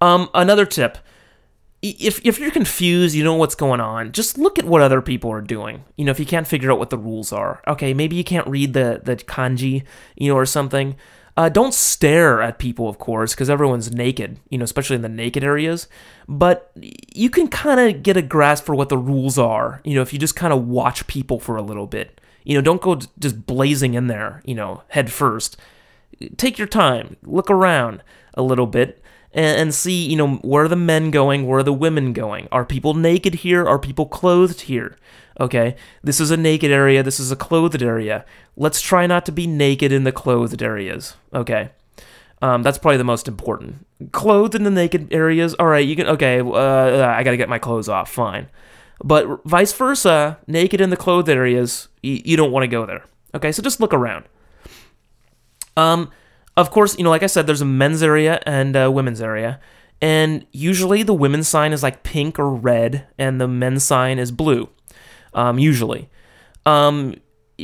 Um, 0.00 0.30
another 0.34 0.66
tip. 0.66 0.98
If, 1.82 2.24
if 2.24 2.40
you're 2.40 2.50
confused, 2.50 3.14
you 3.14 3.22
know 3.22 3.34
what's 3.34 3.54
going 3.54 3.80
on, 3.80 4.12
just 4.12 4.38
look 4.38 4.58
at 4.58 4.64
what 4.64 4.80
other 4.80 5.02
people 5.02 5.30
are 5.30 5.42
doing. 5.42 5.84
You 5.96 6.06
know, 6.06 6.10
if 6.10 6.18
you 6.18 6.26
can't 6.26 6.46
figure 6.46 6.72
out 6.72 6.78
what 6.78 6.90
the 6.90 6.98
rules 6.98 7.32
are, 7.32 7.62
okay, 7.68 7.94
maybe 7.94 8.16
you 8.16 8.24
can't 8.24 8.46
read 8.46 8.72
the, 8.72 9.00
the 9.04 9.16
kanji, 9.16 9.84
you 10.16 10.32
know, 10.32 10.36
or 10.36 10.46
something 10.46 10.96
Uh, 11.36 11.50
don't 11.50 11.74
stare 11.74 12.40
at 12.40 12.58
people, 12.58 12.88
of 12.88 12.98
course, 12.98 13.34
because 13.34 13.50
everyone's 13.50 13.92
naked, 13.92 14.40
you 14.48 14.56
know, 14.56 14.64
especially 14.64 14.96
in 14.96 15.02
the 15.02 15.08
naked 15.08 15.44
areas. 15.44 15.86
But 16.26 16.72
you 16.74 17.28
can 17.28 17.48
kind 17.48 17.78
of 17.78 18.02
get 18.02 18.16
a 18.16 18.22
grasp 18.22 18.64
for 18.64 18.74
what 18.74 18.88
the 18.88 18.96
rules 18.96 19.38
are, 19.38 19.82
you 19.84 19.94
know, 19.94 20.00
if 20.00 20.12
you 20.14 20.18
just 20.18 20.34
kind 20.34 20.52
of 20.52 20.66
watch 20.66 21.06
people 21.06 21.38
for 21.38 21.56
a 21.56 21.62
little 21.62 21.86
bit. 21.86 22.20
You 22.44 22.54
know, 22.54 22.62
don't 22.62 22.80
go 22.80 23.00
just 23.18 23.44
blazing 23.44 23.94
in 23.94 24.06
there, 24.06 24.40
you 24.46 24.54
know, 24.54 24.82
head 24.88 25.12
first. 25.12 25.58
Take 26.38 26.56
your 26.56 26.68
time, 26.68 27.16
look 27.22 27.50
around 27.50 28.02
a 28.32 28.42
little 28.42 28.66
bit, 28.66 29.02
and, 29.32 29.74
see, 29.74 30.06
you 30.06 30.16
know, 30.16 30.36
where 30.36 30.64
are 30.64 30.68
the 30.68 30.76
men 30.76 31.10
going, 31.10 31.46
where 31.46 31.58
are 31.58 31.62
the 31.62 31.72
women 31.72 32.14
going? 32.14 32.48
Are 32.50 32.64
people 32.64 32.94
naked 32.94 33.34
here? 33.34 33.66
Are 33.66 33.78
people 33.78 34.06
clothed 34.06 34.62
here? 34.62 34.96
Okay, 35.38 35.76
this 36.02 36.18
is 36.18 36.30
a 36.30 36.36
naked 36.36 36.70
area, 36.70 37.02
this 37.02 37.20
is 37.20 37.30
a 37.30 37.36
clothed 37.36 37.82
area. 37.82 38.24
Let's 38.56 38.80
try 38.80 39.06
not 39.06 39.26
to 39.26 39.32
be 39.32 39.46
naked 39.46 39.92
in 39.92 40.04
the 40.04 40.12
clothed 40.12 40.62
areas. 40.62 41.14
Okay. 41.34 41.70
Um, 42.40 42.62
that's 42.62 42.78
probably 42.78 42.96
the 42.96 43.04
most 43.04 43.28
important. 43.28 43.86
Clothed 44.12 44.54
in 44.54 44.64
the 44.64 44.70
naked 44.70 45.12
areas, 45.12 45.54
all 45.54 45.66
right, 45.66 45.86
you 45.86 45.96
can, 45.96 46.06
okay, 46.06 46.40
uh, 46.40 47.06
I 47.06 47.22
gotta 47.22 47.36
get 47.36 47.48
my 47.48 47.58
clothes 47.58 47.88
off, 47.88 48.10
fine. 48.10 48.48
But 49.04 49.44
vice 49.44 49.72
versa, 49.74 50.38
naked 50.46 50.80
in 50.80 50.90
the 50.90 50.96
clothed 50.96 51.28
areas, 51.28 51.88
y- 52.02 52.22
you 52.24 52.36
don't 52.36 52.52
wanna 52.52 52.68
go 52.68 52.86
there. 52.86 53.04
Okay, 53.34 53.52
so 53.52 53.62
just 53.62 53.80
look 53.80 53.92
around. 53.92 54.24
Um, 55.76 56.10
of 56.56 56.70
course, 56.70 56.96
you 56.96 57.04
know, 57.04 57.10
like 57.10 57.22
I 57.22 57.26
said, 57.26 57.46
there's 57.46 57.60
a 57.60 57.66
men's 57.66 58.02
area 58.02 58.40
and 58.46 58.74
a 58.74 58.90
women's 58.90 59.20
area. 59.20 59.60
And 60.00 60.46
usually 60.52 61.02
the 61.02 61.14
women's 61.14 61.48
sign 61.48 61.72
is 61.74 61.82
like 61.82 62.02
pink 62.02 62.38
or 62.38 62.50
red, 62.54 63.06
and 63.18 63.38
the 63.38 63.48
men's 63.48 63.84
sign 63.84 64.18
is 64.18 64.30
blue 64.30 64.70
um, 65.36 65.60
usually. 65.60 66.08
Um, 66.64 67.14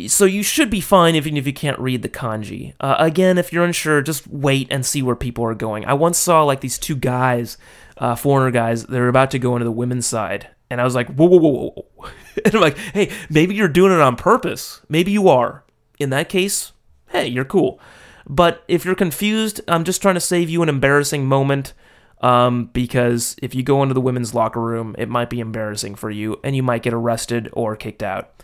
so 0.06 0.24
you 0.24 0.42
should 0.42 0.70
be 0.70 0.80
fine 0.80 1.16
even 1.16 1.36
if 1.36 1.46
you 1.46 1.52
can't 1.52 1.78
read 1.78 2.02
the 2.02 2.08
kanji. 2.08 2.74
Uh, 2.80 2.96
again, 2.98 3.36
if 3.36 3.52
you're 3.52 3.64
unsure, 3.64 4.00
just 4.00 4.28
wait 4.28 4.68
and 4.70 4.86
see 4.86 5.02
where 5.02 5.16
people 5.16 5.44
are 5.44 5.54
going. 5.54 5.84
I 5.84 5.94
once 5.94 6.18
saw 6.18 6.44
like 6.44 6.60
these 6.60 6.78
two 6.78 6.96
guys, 6.96 7.58
uh, 7.98 8.14
foreigner 8.14 8.50
guys, 8.50 8.86
they're 8.86 9.08
about 9.08 9.32
to 9.32 9.38
go 9.38 9.56
into 9.56 9.64
the 9.64 9.72
women's 9.72 10.06
side, 10.06 10.48
and 10.70 10.80
I 10.80 10.84
was 10.84 10.94
like, 10.94 11.08
whoa, 11.08 11.26
whoa, 11.26 11.38
whoa, 11.38 11.70
whoa. 11.74 12.08
and 12.44 12.54
I'm 12.54 12.60
like, 12.60 12.78
hey, 12.78 13.10
maybe 13.28 13.54
you're 13.54 13.68
doing 13.68 13.92
it 13.92 14.00
on 14.00 14.16
purpose. 14.16 14.80
Maybe 14.88 15.10
you 15.10 15.28
are. 15.28 15.64
In 15.98 16.10
that 16.10 16.28
case, 16.28 16.72
hey, 17.10 17.26
you're 17.26 17.44
cool. 17.44 17.78
But 18.26 18.64
if 18.68 18.84
you're 18.84 18.94
confused, 18.94 19.60
I'm 19.68 19.84
just 19.84 20.00
trying 20.00 20.14
to 20.14 20.20
save 20.20 20.48
you 20.48 20.62
an 20.62 20.68
embarrassing 20.68 21.26
moment 21.26 21.74
um, 22.22 22.66
because 22.72 23.36
if 23.42 23.54
you 23.54 23.62
go 23.62 23.82
into 23.82 23.94
the 23.94 24.00
women's 24.00 24.34
locker 24.34 24.60
room, 24.60 24.94
it 24.98 25.08
might 25.08 25.30
be 25.30 25.40
embarrassing 25.40 25.94
for 25.96 26.10
you, 26.10 26.40
and 26.44 26.54
you 26.54 26.62
might 26.62 26.82
get 26.82 26.94
arrested 26.94 27.50
or 27.52 27.76
kicked 27.76 28.02
out. 28.02 28.42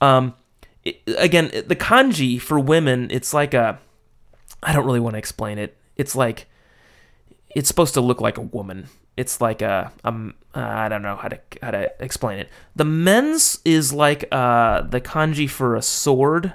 Um, 0.00 0.34
it, 0.84 1.00
again, 1.18 1.50
the 1.66 1.76
kanji 1.76 2.40
for 2.40 2.58
women, 2.58 3.08
it's 3.10 3.32
like 3.32 3.54
a. 3.54 3.78
I 4.62 4.72
don't 4.72 4.86
really 4.86 5.00
want 5.00 5.14
to 5.14 5.18
explain 5.18 5.58
it. 5.58 5.76
It's 5.96 6.14
like 6.14 6.46
it's 7.54 7.68
supposed 7.68 7.94
to 7.94 8.00
look 8.00 8.20
like 8.20 8.38
a 8.38 8.42
woman. 8.42 8.88
It's 9.16 9.40
like 9.40 9.62
a 9.62 9.92
um 10.04 10.34
I 10.54 10.88
don't 10.88 11.02
know 11.02 11.16
how 11.16 11.28
to 11.28 11.40
how 11.62 11.70
to 11.70 11.92
explain 12.00 12.38
it. 12.38 12.48
The 12.76 12.84
men's 12.84 13.60
is 13.64 13.92
like 13.92 14.26
uh 14.32 14.82
the 14.82 15.00
kanji 15.00 15.48
for 15.48 15.76
a 15.76 15.82
sword, 15.82 16.52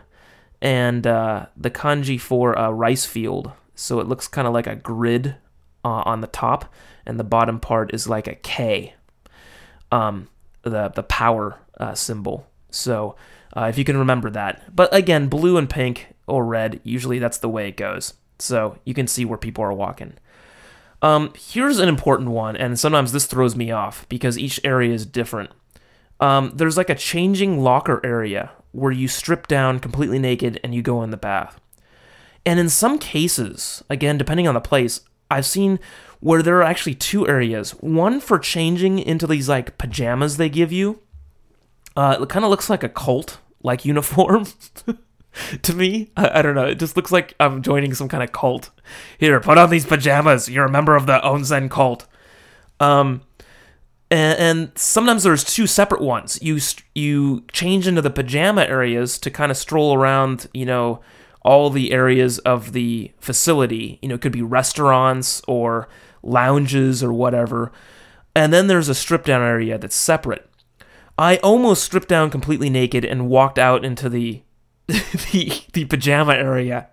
and 0.62 1.08
uh, 1.08 1.48
the 1.56 1.72
kanji 1.72 2.20
for 2.20 2.54
a 2.54 2.72
rice 2.72 3.06
field. 3.06 3.52
So 3.76 4.00
it 4.00 4.08
looks 4.08 4.28
kind 4.28 4.48
of 4.48 4.54
like 4.54 4.68
a 4.68 4.76
grid 4.76 5.36
uh, 5.84 6.04
on 6.06 6.22
the 6.22 6.28
top, 6.28 6.72
and 7.06 7.20
the 7.20 7.24
bottom 7.24 7.60
part 7.60 7.94
is 7.94 8.08
like 8.08 8.28
a 8.28 8.36
K, 8.36 8.94
um, 9.92 10.28
the 10.64 10.90
the 10.90 11.04
power 11.04 11.60
uh, 11.80 11.94
symbol. 11.94 12.48
So 12.72 13.16
uh, 13.56 13.66
if 13.66 13.78
you 13.78 13.84
can 13.84 13.98
remember 13.98 14.30
that, 14.32 14.76
but 14.76 14.94
again, 14.94 15.28
blue 15.28 15.58
and 15.58 15.70
pink 15.70 16.14
or 16.28 16.46
red, 16.46 16.80
usually 16.84 17.20
that's 17.20 17.40
the 17.40 17.50
way 17.50 17.68
it 17.68 17.78
goes. 17.78 18.14
So 18.38 18.78
you 18.86 18.94
can 18.94 19.08
see 19.08 19.26
where 19.26 19.38
people 19.38 19.64
are 19.64 19.74
walking. 19.74 20.14
Um, 21.02 21.34
here's 21.38 21.80
an 21.80 21.90
important 21.90 22.30
one, 22.30 22.56
and 22.56 22.80
sometimes 22.80 23.12
this 23.12 23.26
throws 23.26 23.56
me 23.56 23.72
off 23.72 24.08
because 24.10 24.38
each 24.38 24.60
area 24.64 24.94
is 24.94 25.06
different. 25.06 25.50
Um, 26.20 26.52
there's 26.54 26.78
like 26.78 26.90
a 26.90 26.96
changing 26.96 27.62
locker 27.64 28.02
area 28.04 28.52
where 28.72 28.92
you 28.92 29.08
strip 29.08 29.48
down 29.48 29.80
completely 29.80 30.20
naked 30.20 30.60
and 30.64 30.76
you 30.76 30.82
go 30.82 31.02
in 31.02 31.12
the 31.12 31.18
bath. 31.18 31.60
And 32.46 32.60
in 32.60 32.70
some 32.70 33.00
cases, 33.00 33.84
again, 33.90 34.18
depending 34.18 34.48
on 34.48 34.54
the 34.54 34.62
place, 34.62 35.02
I've 35.30 35.46
seen 35.46 35.80
where 36.20 36.42
there 36.42 36.58
are 36.58 36.64
actually 36.64 36.96
two 36.96 37.28
areas. 37.28 37.72
One 37.72 38.20
for 38.20 38.40
changing 38.40 39.00
into 39.00 39.28
these 39.28 39.48
like 39.48 39.78
pajamas 39.78 40.38
they 40.38 40.50
give 40.50 40.72
you. 40.72 41.00
Uh, 41.96 42.18
it 42.22 42.30
kind 42.30 42.46
of 42.46 42.52
looks 42.52 42.70
like 42.70 42.84
a 42.84 42.90
cult 42.90 43.40
like 43.64 43.86
uniform 43.86 44.48
to 45.62 45.74
me. 45.74 46.12
I, 46.18 46.40
I, 46.40 46.42
don't 46.42 46.56
know. 46.56 46.66
It 46.66 46.80
just 46.80 46.96
looks 46.96 47.12
like 47.12 47.34
I'm 47.40 47.62
joining 47.62 47.94
some 47.94 48.10
kind 48.10 48.24
of 48.24 48.32
cult. 48.32 48.70
Here, 49.18 49.40
put 49.40 49.58
on 49.58 49.70
these 49.70 49.86
pajamas. 49.86 50.50
You're 50.50 50.66
a 50.66 50.72
member 50.72 50.96
of 50.96 51.06
the 51.06 51.20
Onsen 51.20 51.70
cult. 51.70 52.08
Um, 52.80 53.22
and, 54.12 54.40
and 54.40 54.72
sometimes 54.76 55.24
there's 55.24 55.44
two 55.44 55.68
separate 55.68 56.02
ones. 56.02 56.40
You 56.42 56.60
you 56.96 57.46
change 57.52 57.88
into 57.88 58.02
the 58.02 58.10
pajama 58.10 58.64
areas 58.64 59.20
to 59.20 59.30
kind 59.30 59.52
of 59.52 59.58
stroll 59.58 59.94
around. 59.94 60.48
You 60.54 60.66
know 60.66 61.02
all 61.42 61.70
the 61.70 61.92
areas 61.92 62.40
of 62.40 62.74
the 62.74 63.12
facility. 63.20 64.00
You 64.02 64.10
know, 64.10 64.16
it 64.16 64.22
could 64.22 64.32
be 64.32 64.42
restaurants 64.42 65.42
or 65.48 65.88
lounges 66.22 67.04
or 67.04 67.14
whatever. 67.14 67.72
And 68.36 68.54
then 68.54 68.68
there's 68.68 68.90
a 68.90 68.96
strip 68.96 69.26
down 69.26 69.42
area 69.42 69.78
that's 69.78 69.96
separate. 69.96 70.50
I 71.18 71.38
almost 71.38 71.84
stripped 71.84 72.08
down 72.08 72.30
completely 72.30 72.70
naked 72.70 73.04
and 73.04 73.30
walked 73.30 73.60
out 73.60 73.84
into 73.84 74.10
the 74.10 74.44
the, 74.88 75.62
the 75.74 75.86
pajama 75.86 76.34
area. 76.34 76.88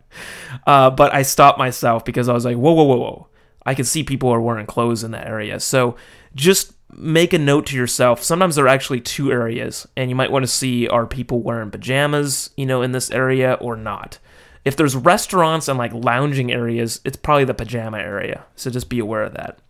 Uh, 0.66 0.90
but 0.90 1.14
I 1.14 1.22
stopped 1.22 1.59
myself 1.59 2.04
because 2.04 2.28
I 2.28 2.35
was 2.35 2.44
like, 2.44 2.56
whoa, 2.56 2.72
whoa, 2.72 2.85
whoa, 2.85 2.96
whoa. 2.96 3.28
I 3.64 3.74
can 3.74 3.85
see 3.85 4.04
people 4.04 4.30
are 4.30 4.40
wearing 4.40 4.66
clothes 4.66 5.02
in 5.02 5.12
that 5.12 5.26
area. 5.26 5.59
So 5.61 5.96
just 6.35 6.72
make 6.92 7.32
a 7.32 7.38
note 7.38 7.66
to 7.66 7.76
yourself. 7.76 8.22
Sometimes 8.22 8.54
there 8.54 8.66
are 8.66 8.68
actually 8.68 9.00
two 9.00 9.32
areas, 9.32 9.88
and 9.96 10.11
you 10.11 10.16
might 10.16 10.30
want 10.30 10.44
to 10.44 10.50
see 10.50 10.87
are 10.88 11.06
people 11.06 11.40
wearing 11.40 11.70
pajamas, 11.70 12.50
you 12.56 12.66
know, 12.66 12.82
in 12.82 12.92
this 12.92 13.11
area 13.11 13.54
or 13.54 13.76
not. 13.76 14.18
If 14.66 14.74
there's 14.74 14.96
restaurants 14.96 15.68
and 15.68 15.79
like 15.79 15.92
lounging 15.94 16.52
areas, 16.52 17.00
it's 17.05 17.16
probably 17.16 17.44
the 17.44 17.55
pajama 17.55 17.98
area. 17.98 18.44
So 18.57 18.68
just 18.68 18.88
be 18.88 18.98
aware 18.98 19.22
of 19.22 19.35
that. 19.35 19.61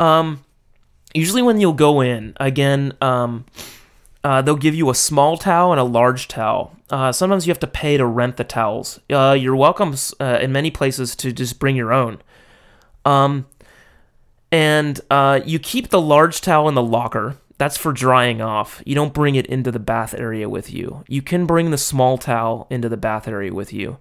Um, 0.00 0.44
usually 1.14 1.40
when 1.40 1.60
you'll 1.60 1.72
go 1.72 2.00
in, 2.00 2.36
again, 2.38 2.94
um, 3.00 3.46
uh, 4.24 4.42
they'll 4.42 4.56
give 4.56 4.74
you 4.74 4.90
a 4.90 4.94
small 4.94 5.38
towel 5.38 5.70
and 5.70 5.80
a 5.80 5.84
large 5.84 6.26
towel. 6.26 6.74
Uh, 6.90 7.12
sometimes 7.12 7.46
you 7.46 7.52
have 7.52 7.60
to 7.60 7.68
pay 7.68 7.96
to 7.96 8.04
rent 8.04 8.38
the 8.38 8.44
towels. 8.44 8.98
Uh, 9.08 9.36
you're 9.38 9.54
welcome 9.54 9.94
uh, 10.18 10.40
in 10.42 10.50
many 10.50 10.72
places 10.72 11.14
to 11.14 11.30
just 11.30 11.60
bring 11.60 11.76
your 11.76 11.92
own. 11.92 12.20
Um, 13.04 13.46
and 14.50 15.00
uh, 15.12 15.40
you 15.44 15.60
keep 15.60 15.90
the 15.90 16.00
large 16.00 16.40
towel 16.40 16.68
in 16.68 16.74
the 16.74 16.82
locker 16.82 17.36
that's 17.58 17.76
for 17.76 17.92
drying 17.92 18.42
off. 18.42 18.82
You 18.84 18.94
don't 18.94 19.14
bring 19.14 19.34
it 19.34 19.46
into 19.46 19.72
the 19.72 19.78
bath 19.78 20.14
area 20.14 20.48
with 20.48 20.72
you. 20.72 21.04
You 21.08 21.22
can 21.22 21.46
bring 21.46 21.70
the 21.70 21.78
small 21.78 22.18
towel 22.18 22.66
into 22.70 22.88
the 22.88 22.96
bath 22.96 23.26
area 23.26 23.52
with 23.52 23.72
you. 23.72 23.98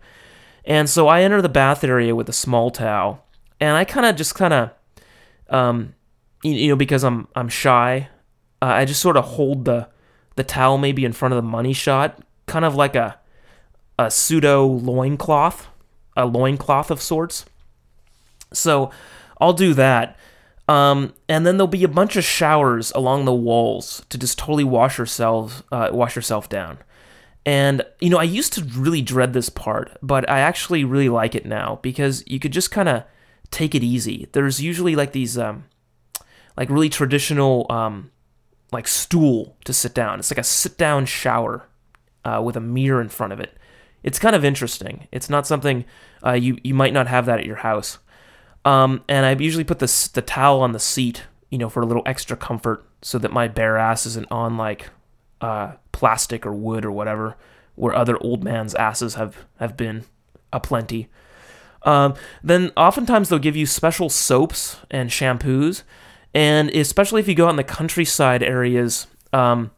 And 0.66 0.90
so 0.90 1.08
I 1.08 1.22
enter 1.22 1.42
the 1.42 1.50
bath 1.50 1.84
area 1.84 2.16
with 2.16 2.28
a 2.28 2.34
small 2.34 2.72
towel, 2.72 3.24
and 3.60 3.78
I 3.78 3.86
kind 3.86 4.06
of 4.06 4.16
just 4.16 4.36
kind 4.36 4.54
of, 4.54 4.72
um, 5.50 5.94
you 6.44 6.70
know, 6.70 6.76
because 6.76 7.04
I'm 7.04 7.28
I'm 7.36 7.50
shy, 7.50 8.10
uh, 8.62 8.66
I 8.66 8.86
just 8.86 9.02
sort 9.02 9.16
of 9.16 9.26
hold 9.26 9.66
the 9.66 9.88
the 10.36 10.44
towel 10.44 10.78
maybe 10.78 11.06
in 11.06 11.14
front 11.14 11.34
of 11.34 11.38
the 11.38 11.48
money 11.48 11.74
shot, 11.74 12.20
kind 12.48 12.66
of 12.66 12.76
like 12.76 12.96
a 12.96 13.20
a 14.00 14.10
pseudo 14.10 14.66
loincloth, 14.66 15.68
a 16.18 16.26
loincloth 16.26 16.90
of 16.90 17.02
sorts. 17.02 17.46
So 18.52 18.92
I'll 19.40 19.54
do 19.54 19.74
that. 19.76 20.18
Um, 20.68 21.14
and 21.30 21.46
then 21.46 21.58
there'll 21.58 21.68
be 21.68 21.84
a 21.84 21.88
bunch 21.90 22.16
of 22.16 22.24
showers 22.24 22.92
along 22.96 23.26
the 23.26 23.34
walls 23.34 24.04
to 24.10 24.18
just 24.18 24.40
totally 24.40 24.64
wash 24.64 24.98
yourself, 24.98 25.64
uh, 25.72 25.90
wash 25.92 26.16
yourself 26.16 26.50
down. 26.50 26.80
And 27.46 27.84
you 28.00 28.10
know, 28.10 28.18
I 28.18 28.24
used 28.24 28.54
to 28.54 28.64
really 28.64 29.04
dread 29.04 29.34
this 29.34 29.50
part, 29.50 29.96
but 30.02 30.28
I 30.30 30.40
actually 30.40 30.84
really 30.84 31.10
like 31.10 31.36
it 31.36 31.46
now 31.46 31.80
because 31.84 32.24
you 32.26 32.40
could 32.40 32.52
just 32.52 32.72
kind 32.72 32.90
of 32.90 33.04
take 33.52 33.76
it 33.76 33.84
easy. 33.84 34.28
There's 34.32 34.60
usually 34.60 34.96
like 34.96 35.12
these, 35.12 35.38
um, 35.38 35.66
like 36.58 36.72
really 36.72 36.90
traditional, 36.90 37.68
um, 37.70 38.12
like 38.72 38.88
stool 38.88 39.56
to 39.66 39.74
sit 39.74 39.94
down. 39.94 40.18
It's 40.18 40.32
like 40.32 40.40
a 40.40 40.44
sit 40.44 40.78
down 40.78 41.06
shower 41.06 41.68
uh, 42.24 42.42
with 42.44 42.58
a 42.58 42.62
mirror 42.62 43.00
in 43.00 43.10
front 43.10 43.34
of 43.34 43.40
it. 43.40 43.56
It's 44.04 44.20
kind 44.20 44.36
of 44.36 44.44
interesting. 44.44 45.08
It's 45.12 45.30
not 45.30 45.48
something 45.48 45.86
uh, 46.26 46.34
you 46.34 46.58
you 46.64 46.74
might 46.74 46.94
not 46.94 47.08
have 47.08 47.26
that 47.28 47.40
at 47.40 47.46
your 47.46 47.58
house. 47.58 48.00
Um, 48.66 49.04
and 49.08 49.26
I 49.26 49.36
usually 49.36 49.64
put 49.64 49.80
the 49.80 50.10
the 50.14 50.22
towel 50.22 50.62
on 50.62 50.72
the 50.74 50.80
seat, 50.80 51.24
you 51.50 51.58
know, 51.58 51.70
for 51.70 51.82
a 51.82 51.86
little 51.86 52.04
extra 52.06 52.36
comfort, 52.36 52.84
so 53.02 53.18
that 53.20 53.32
my 53.32 53.48
bare 53.48 53.78
ass 53.78 54.06
isn't 54.06 54.28
on 54.32 54.58
like 54.58 54.90
uh, 55.40 55.74
plastic 55.92 56.46
or 56.46 56.54
wood 56.54 56.84
or 56.84 56.92
whatever, 56.92 57.38
where 57.76 57.96
other 57.96 58.18
old 58.22 58.44
man's 58.44 58.74
asses 58.76 59.14
have 59.14 59.46
have 59.60 59.78
been 59.78 60.04
aplenty. 60.52 61.08
Um, 61.84 62.16
then 62.44 62.72
oftentimes 62.76 63.30
they'll 63.30 63.38
give 63.38 63.56
you 63.56 63.68
special 63.68 64.10
soaps 64.10 64.78
and 64.90 65.12
shampoos, 65.12 65.84
and 66.34 66.72
especially 66.72 67.22
if 67.22 67.28
you 67.28 67.36
go 67.36 67.46
out 67.46 67.52
in 67.52 67.56
the 67.58 67.64
countryside 67.64 68.42
areas, 68.42 69.06
um, 69.32 69.70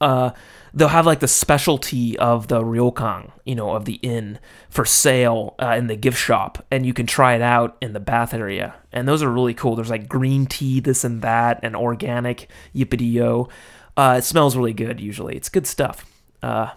uh, 0.00 0.30
they'll 0.74 0.88
have 0.88 1.06
like 1.06 1.20
the 1.20 1.28
specialty 1.28 2.18
of 2.18 2.48
the 2.48 2.62
ryokan, 2.62 3.30
you 3.44 3.54
know, 3.54 3.70
of 3.70 3.84
the 3.84 3.94
inn 3.94 4.38
for 4.70 4.84
sale 4.84 5.54
uh, 5.60 5.74
in 5.76 5.86
the 5.86 5.96
gift 5.96 6.18
shop, 6.18 6.64
and 6.70 6.86
you 6.86 6.94
can 6.94 7.06
try 7.06 7.34
it 7.34 7.42
out 7.42 7.76
in 7.80 7.92
the 7.92 8.00
bath 8.00 8.34
area. 8.34 8.74
And 8.92 9.06
those 9.06 9.22
are 9.22 9.30
really 9.30 9.54
cool. 9.54 9.76
There's 9.76 9.90
like 9.90 10.08
green 10.08 10.46
tea, 10.46 10.80
this 10.80 11.04
and 11.04 11.22
that, 11.22 11.60
and 11.62 11.76
organic 11.76 12.48
yippity 12.74 13.12
yo. 13.12 13.48
Uh, 13.96 14.16
it 14.18 14.24
smells 14.24 14.56
really 14.56 14.72
good. 14.72 15.00
Usually, 15.00 15.36
it's 15.36 15.48
good 15.48 15.66
stuff. 15.66 16.06
Uh, 16.42 16.70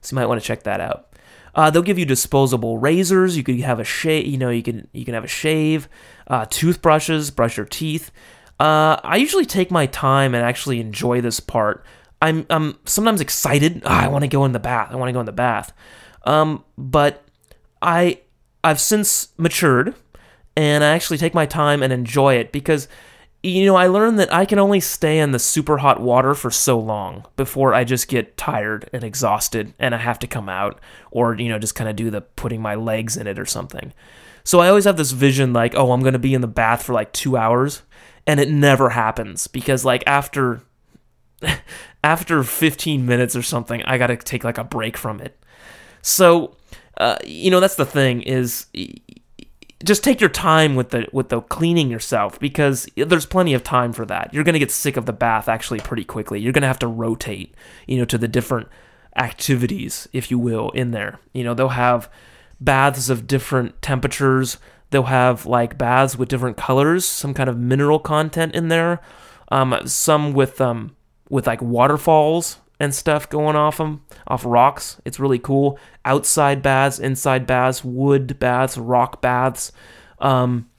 so 0.00 0.14
you 0.14 0.16
might 0.16 0.26
want 0.26 0.40
to 0.40 0.46
check 0.46 0.62
that 0.64 0.80
out. 0.80 1.06
Uh, 1.54 1.70
they'll 1.70 1.82
give 1.82 1.98
you 1.98 2.04
disposable 2.04 2.78
razors. 2.78 3.36
You 3.36 3.42
could 3.42 3.58
have 3.60 3.80
a 3.80 3.84
shave. 3.84 4.26
You 4.26 4.38
know, 4.38 4.50
you 4.50 4.62
can 4.62 4.88
you 4.92 5.04
can 5.04 5.14
have 5.14 5.24
a 5.24 5.28
shave, 5.28 5.88
uh, 6.26 6.46
toothbrushes, 6.48 7.30
brush 7.30 7.56
your 7.56 7.66
teeth. 7.66 8.10
Uh, 8.60 9.00
I 9.02 9.16
usually 9.16 9.46
take 9.46 9.70
my 9.70 9.86
time 9.86 10.34
and 10.34 10.44
actually 10.44 10.80
enjoy 10.80 11.20
this 11.20 11.40
part. 11.40 11.84
I'm 12.20 12.46
I'm 12.50 12.78
sometimes 12.84 13.20
excited. 13.20 13.82
"Ah, 13.84 14.04
I 14.04 14.08
want 14.08 14.22
to 14.24 14.28
go 14.28 14.44
in 14.44 14.52
the 14.52 14.58
bath. 14.58 14.88
I 14.90 14.96
want 14.96 15.08
to 15.08 15.12
go 15.12 15.20
in 15.20 15.26
the 15.26 15.32
bath. 15.32 15.72
Um, 16.24 16.64
but 16.76 17.24
I 17.80 18.20
I've 18.64 18.80
since 18.80 19.28
matured, 19.36 19.94
and 20.56 20.82
I 20.82 20.88
actually 20.88 21.18
take 21.18 21.34
my 21.34 21.46
time 21.46 21.82
and 21.82 21.92
enjoy 21.92 22.34
it 22.34 22.50
because 22.50 22.88
you 23.42 23.64
know 23.66 23.76
I 23.76 23.86
learned 23.86 24.18
that 24.18 24.32
I 24.34 24.44
can 24.44 24.58
only 24.58 24.80
stay 24.80 25.20
in 25.20 25.30
the 25.30 25.38
super 25.38 25.78
hot 25.78 26.00
water 26.00 26.34
for 26.34 26.50
so 26.50 26.78
long 26.78 27.24
before 27.36 27.72
I 27.72 27.84
just 27.84 28.08
get 28.08 28.36
tired 28.36 28.90
and 28.92 29.04
exhausted 29.04 29.74
and 29.78 29.94
I 29.94 29.98
have 29.98 30.18
to 30.20 30.26
come 30.26 30.48
out 30.48 30.80
or 31.12 31.34
you 31.36 31.48
know 31.48 31.58
just 31.58 31.76
kind 31.76 31.88
of 31.88 31.94
do 31.96 32.10
the 32.10 32.22
putting 32.22 32.60
my 32.60 32.74
legs 32.74 33.16
in 33.16 33.26
it 33.28 33.38
or 33.38 33.46
something. 33.46 33.92
So 34.42 34.60
I 34.60 34.68
always 34.68 34.86
have 34.86 34.96
this 34.96 35.10
vision 35.12 35.52
like, 35.52 35.74
oh, 35.76 35.92
I'm 35.92 36.00
going 36.00 36.14
to 36.14 36.18
be 36.18 36.32
in 36.32 36.40
the 36.40 36.46
bath 36.46 36.82
for 36.82 36.94
like 36.94 37.12
2 37.12 37.36
hours 37.36 37.82
and 38.26 38.40
it 38.40 38.50
never 38.50 38.90
happens 38.90 39.46
because 39.46 39.84
like 39.84 40.02
after 40.06 40.62
after 42.04 42.42
15 42.42 43.04
minutes 43.04 43.34
or 43.34 43.42
something, 43.42 43.82
I 43.82 43.98
got 43.98 44.08
to 44.08 44.16
take 44.16 44.44
like 44.44 44.58
a 44.58 44.64
break 44.64 44.96
from 44.96 45.20
it. 45.20 45.38
So, 46.02 46.56
uh, 46.96 47.18
you 47.24 47.50
know, 47.50 47.60
that's 47.60 47.74
the 47.76 47.86
thing 47.86 48.22
is 48.22 48.66
just 49.84 50.02
take 50.02 50.20
your 50.20 50.30
time 50.30 50.74
with 50.74 50.90
the 50.90 51.06
with 51.12 51.28
the 51.28 51.40
cleaning 51.40 51.90
yourself 51.90 52.38
because 52.40 52.88
there's 52.96 53.26
plenty 53.26 53.54
of 53.54 53.62
time 53.62 53.92
for 53.92 54.04
that. 54.06 54.32
You're 54.32 54.44
going 54.44 54.54
to 54.54 54.58
get 54.58 54.70
sick 54.70 54.96
of 54.96 55.06
the 55.06 55.12
bath 55.12 55.48
actually 55.48 55.80
pretty 55.80 56.04
quickly. 56.04 56.40
You're 56.40 56.52
going 56.52 56.62
to 56.62 56.68
have 56.68 56.80
to 56.80 56.88
rotate, 56.88 57.54
you 57.86 57.98
know, 57.98 58.04
to 58.06 58.18
the 58.18 58.28
different 58.28 58.68
activities, 59.16 60.08
if 60.12 60.30
you 60.30 60.38
will, 60.38 60.70
in 60.70 60.90
there. 60.90 61.20
You 61.32 61.44
know, 61.44 61.54
they'll 61.54 61.68
have 61.68 62.10
baths 62.60 63.08
of 63.08 63.26
different 63.26 63.80
temperatures. 63.82 64.58
They'll 64.90 65.04
have 65.04 65.46
like 65.46 65.78
baths 65.78 66.16
with 66.16 66.28
different 66.28 66.56
colors, 66.56 67.04
some 67.04 67.34
kind 67.34 67.48
of 67.48 67.58
mineral 67.58 67.98
content 67.98 68.54
in 68.54 68.68
there. 68.68 69.00
Um, 69.50 69.78
some 69.86 70.32
with 70.32 70.60
um 70.60 70.96
with 71.28 71.46
like 71.46 71.62
waterfalls 71.62 72.58
and 72.80 72.94
stuff 72.94 73.28
going 73.28 73.56
off 73.56 73.78
them 73.78 74.04
off 74.26 74.44
rocks. 74.44 75.00
It's 75.04 75.18
really 75.18 75.38
cool. 75.38 75.78
Outside 76.04 76.62
baths, 76.62 76.98
inside 76.98 77.46
baths, 77.46 77.84
wood 77.84 78.38
baths, 78.38 78.78
rock 78.78 79.20
baths. 79.20 79.72
Um, 80.20 80.70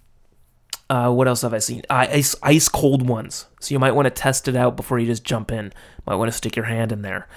uh, 0.90 1.12
what 1.12 1.28
else 1.28 1.44
have 1.44 1.54
I 1.54 1.60
seen? 1.60 1.84
Uh, 1.90 2.08
ice 2.10 2.36
ice 2.42 2.68
cold 2.68 3.08
ones. 3.08 3.46
So 3.60 3.74
you 3.74 3.80
might 3.80 3.92
want 3.92 4.06
to 4.06 4.12
test 4.12 4.48
it 4.48 4.56
out 4.56 4.76
before 4.76 4.98
you 4.98 5.06
just 5.06 5.24
jump 5.24 5.52
in. 5.52 5.72
Might 6.06 6.16
want 6.16 6.32
to 6.32 6.38
stick 6.38 6.56
your 6.56 6.66
hand 6.66 6.92
in 6.92 7.02
there. 7.02 7.28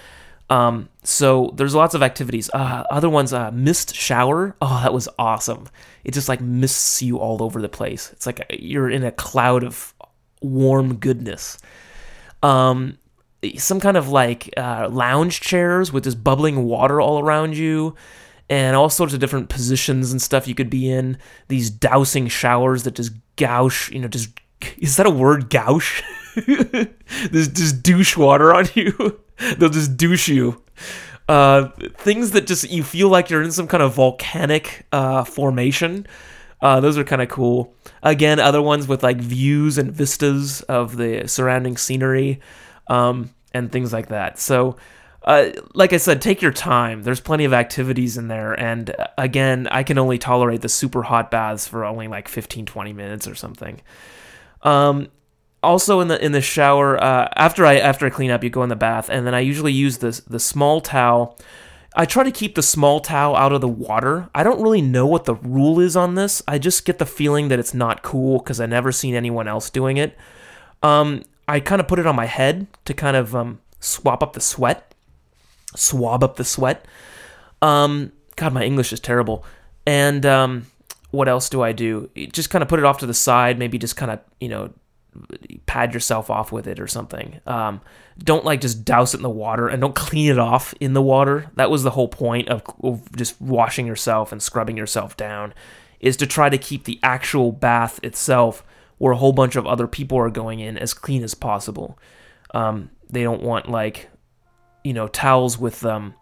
Um, 0.49 0.89
so 1.03 1.53
there's 1.57 1.75
lots 1.75 1.95
of 1.95 2.03
activities. 2.03 2.51
Uh, 2.53 2.85
other 2.91 3.09
ones, 3.09 3.33
uh, 3.33 3.51
mist 3.53 3.95
shower. 3.95 4.57
Oh, 4.61 4.81
that 4.83 4.93
was 4.93 5.09
awesome. 5.19 5.69
It 6.05 6.13
just 6.13 6.29
like 6.29 6.41
mists 6.41 7.03
you 7.03 7.19
all 7.19 7.43
over 7.43 7.61
the 7.61 7.69
place. 7.69 8.11
It's 8.13 8.27
like 8.27 8.45
you're 8.51 8.91
in 8.91 9.05
a 9.05 9.13
cloud 9.13 9.65
of 9.65 9.95
warm 10.41 10.97
goodness. 10.97 11.59
Um, 12.43 12.99
some 13.57 13.81
kind 13.81 13.97
of 13.97 14.09
like 14.09 14.53
uh, 14.57 14.89
lounge 14.91 15.41
chairs 15.41 15.93
with 15.93 16.05
just 16.05 16.23
bubbling 16.23 16.65
water 16.65 17.01
all 17.01 17.19
around 17.19 17.57
you 17.57 17.95
and 18.49 18.77
all 18.77 18.89
sorts 18.89 19.15
of 19.15 19.21
different 19.21 19.49
positions 19.49 20.13
and 20.13 20.21
stuff 20.21 20.47
you 20.47 20.55
could 20.55 20.71
be 20.71 20.91
in. 20.91 21.19
These 21.49 21.71
dousing 21.71 22.29
showers 22.29 22.85
that 22.85 22.95
just 22.95 23.13
gouge 23.37 23.91
you 23.93 24.01
know 24.01 24.09
just 24.09 24.31
is 24.79 24.97
that 24.97 25.07
a 25.07 25.11
word 25.11 25.51
gouge 25.51 26.03
this 26.35 27.49
just 27.49 27.83
douche 27.83 28.17
water 28.17 28.55
on 28.55 28.67
you. 28.75 29.21
They'll 29.59 29.69
just 29.69 29.97
douche 29.97 30.29
you. 30.29 30.63
Uh, 31.29 31.69
things 31.97 32.33
that 32.33 32.47
just 32.47 32.71
you 32.71 32.83
feel 32.83 33.09
like 33.09 33.31
you're 33.31 33.43
in 33.43 33.53
some 33.53 33.67
kind 33.67 33.83
of 33.83 33.95
volcanic 33.95 34.87
uh, 34.93 35.25
formation. 35.25 36.07
Uh, 36.61 36.79
those 36.81 36.97
are 36.97 37.05
kind 37.05 37.21
of 37.21 37.29
cool. 37.29 37.75
Again, 38.03 38.39
other 38.39 38.63
ones 38.63 38.87
with 38.87 39.03
like 39.03 39.19
views 39.19 39.79
and 39.79 39.93
vistas 39.93 40.63
of 40.63 40.97
the 40.97 41.27
surrounding 41.27 41.77
scenery 41.77 42.41
um, 42.89 43.31
and 43.53 43.71
things 43.71 43.93
like 43.93 44.09
that. 44.09 44.39
So, 44.39 44.77
uh, 45.25 45.51
like 45.75 45.93
I 45.93 45.99
said, 45.99 46.21
take 46.21 46.43
your 46.43 46.53
time. 46.53 47.03
There's 47.03 47.21
plenty 47.21 47.45
of 47.45 47.53
activities 47.53 48.17
in 48.17 48.29
there. 48.29 48.53
And 48.59 48.91
uh, 48.91 49.07
again, 49.17 49.69
I 49.69 49.85
can 49.85 49.99
only 49.99 50.19
tolerate 50.19 50.63
the 50.63 50.69
super 50.69 51.03
hot 51.03 51.31
baths 51.31 51.69
for 51.69 51.85
only 51.85 52.09
like 52.09 52.29
15, 52.29 52.67
20 52.67 52.93
minutes 52.93 53.29
or 53.29 53.35
something. 53.35 53.81
Um, 54.63 55.09
also 55.63 56.01
in 56.01 56.09
the 56.09 56.23
in 56.25 56.33
the 56.33 56.41
shower 56.41 57.03
uh, 57.03 57.29
after 57.37 57.65
I 57.65 57.79
after 57.79 58.07
I 58.07 58.11
clean 58.11 58.31
up, 58.31 58.43
you 58.43 58.51
go 58.51 58.63
in 58.63 58.69
the 58.69 58.77
bath, 58.77 59.09
and 59.09 59.27
then 59.27 59.35
I 59.35 59.41
usually 59.41 59.73
use 59.73 59.99
this 59.99 60.21
the 60.21 60.41
small 60.41 60.81
towel. 60.81 61.39
I 61.95 62.07
try 62.07 62.25
to 62.25 62.31
keep 62.31 62.55
the 62.55 62.63
small 62.63 63.01
towel 63.01 63.37
out 63.37 63.53
of 63.53 63.61
the 63.61 63.69
water. 63.69 64.31
I 64.35 64.43
don't 64.45 64.63
really 64.63 64.81
know 64.81 65.07
what 65.07 65.25
the 65.25 65.35
rule 65.35 65.79
is 65.79 65.95
on 65.95 66.15
this. 66.15 66.43
I 66.49 66.59
just 66.59 66.87
get 66.87 66.99
the 66.99 67.07
feeling 67.07 67.49
that 67.49 67.59
it's 67.59 67.75
not 67.75 68.03
cool 68.03 68.39
because 68.39 68.61
I 68.61 68.67
never 68.67 68.93
seen 68.93 69.15
anyone 69.15 69.47
else 69.47 69.69
doing 69.69 69.99
it. 69.99 70.17
Um, 70.83 71.23
I 71.49 71.61
kind 71.61 71.81
of 71.81 71.89
put 71.89 71.99
it 71.99 72.07
on 72.07 72.17
my 72.17 72.27
head 72.27 72.67
to 72.85 72.95
kind 72.95 73.17
of 73.17 73.35
um, 73.35 73.61
swap 73.81 74.23
up 74.23 74.33
the 74.33 74.41
sweat, 74.41 74.95
swab 75.75 76.23
up 76.23 76.37
the 76.37 76.45
sweat. 76.45 76.87
Um, 77.61 78.13
God, 78.37 78.53
my 78.53 78.65
English 78.65 78.93
is 78.93 79.01
terrible. 79.01 79.45
And 79.87 80.25
um, 80.25 80.67
what 81.11 81.29
else 81.29 81.49
do 81.49 81.63
I 81.63 81.73
do? 81.73 82.11
Just 82.33 82.51
kind 82.51 82.63
of 82.63 82.69
put 82.69 82.79
it 82.79 82.85
off 82.85 82.99
to 82.99 83.07
the 83.07 83.15
side. 83.15 83.59
Maybe 83.59 83.79
just 83.79 83.97
kind 83.97 84.11
of 84.11 84.21
you 84.41 84.49
know 84.49 84.73
pad 85.67 85.93
yourself 85.93 86.31
off 86.31 86.53
with 86.53 86.67
it 86.67 86.81
or 86.81 86.87
something. 86.87 87.41
Um, 87.47 87.81
don't 88.19 88.45
like 88.45 88.61
just 88.61 88.85
douse 88.85 89.15
it 89.15 89.19
in 89.19 89.23
the 89.23 89.31
water 89.31 89.69
and 89.69 89.81
don't 89.81 89.95
clean 90.07 90.31
it 90.31 90.39
off 90.39 90.75
in 90.81 90.95
the 90.95 91.03
water. 91.03 91.51
That 91.57 91.71
was 91.71 91.83
the 91.83 91.91
whole 91.91 92.09
point 92.09 92.49
of, 92.49 92.63
of 92.83 93.15
just 93.17 93.41
washing 93.41 93.87
yourself 93.87 94.33
and 94.33 94.43
scrubbing 94.43 94.77
yourself 94.77 95.17
down, 95.17 95.55
is 96.01 96.17
to 96.19 96.27
try 96.27 96.49
to 96.49 96.59
keep 96.59 96.85
the 96.85 96.99
actual 97.03 97.53
bath 97.53 98.01
itself, 98.03 98.65
where 99.03 99.15
a 99.15 99.17
whole 99.17 99.33
bunch 99.33 99.57
of 99.57 99.67
other 99.67 99.89
people 99.89 100.17
are 100.17 100.31
going 100.31 100.61
in, 100.61 100.79
as 100.79 100.95
clean 100.95 101.25
as 101.25 101.35
possible. 101.35 101.99
Um, 102.55 102.89
they 103.11 103.25
don't 103.25 103.43
want 103.43 103.69
like, 103.69 104.09
you 104.85 104.93
know, 104.93 105.09
towels 105.09 105.59
with 105.59 105.85
um, 105.85 106.15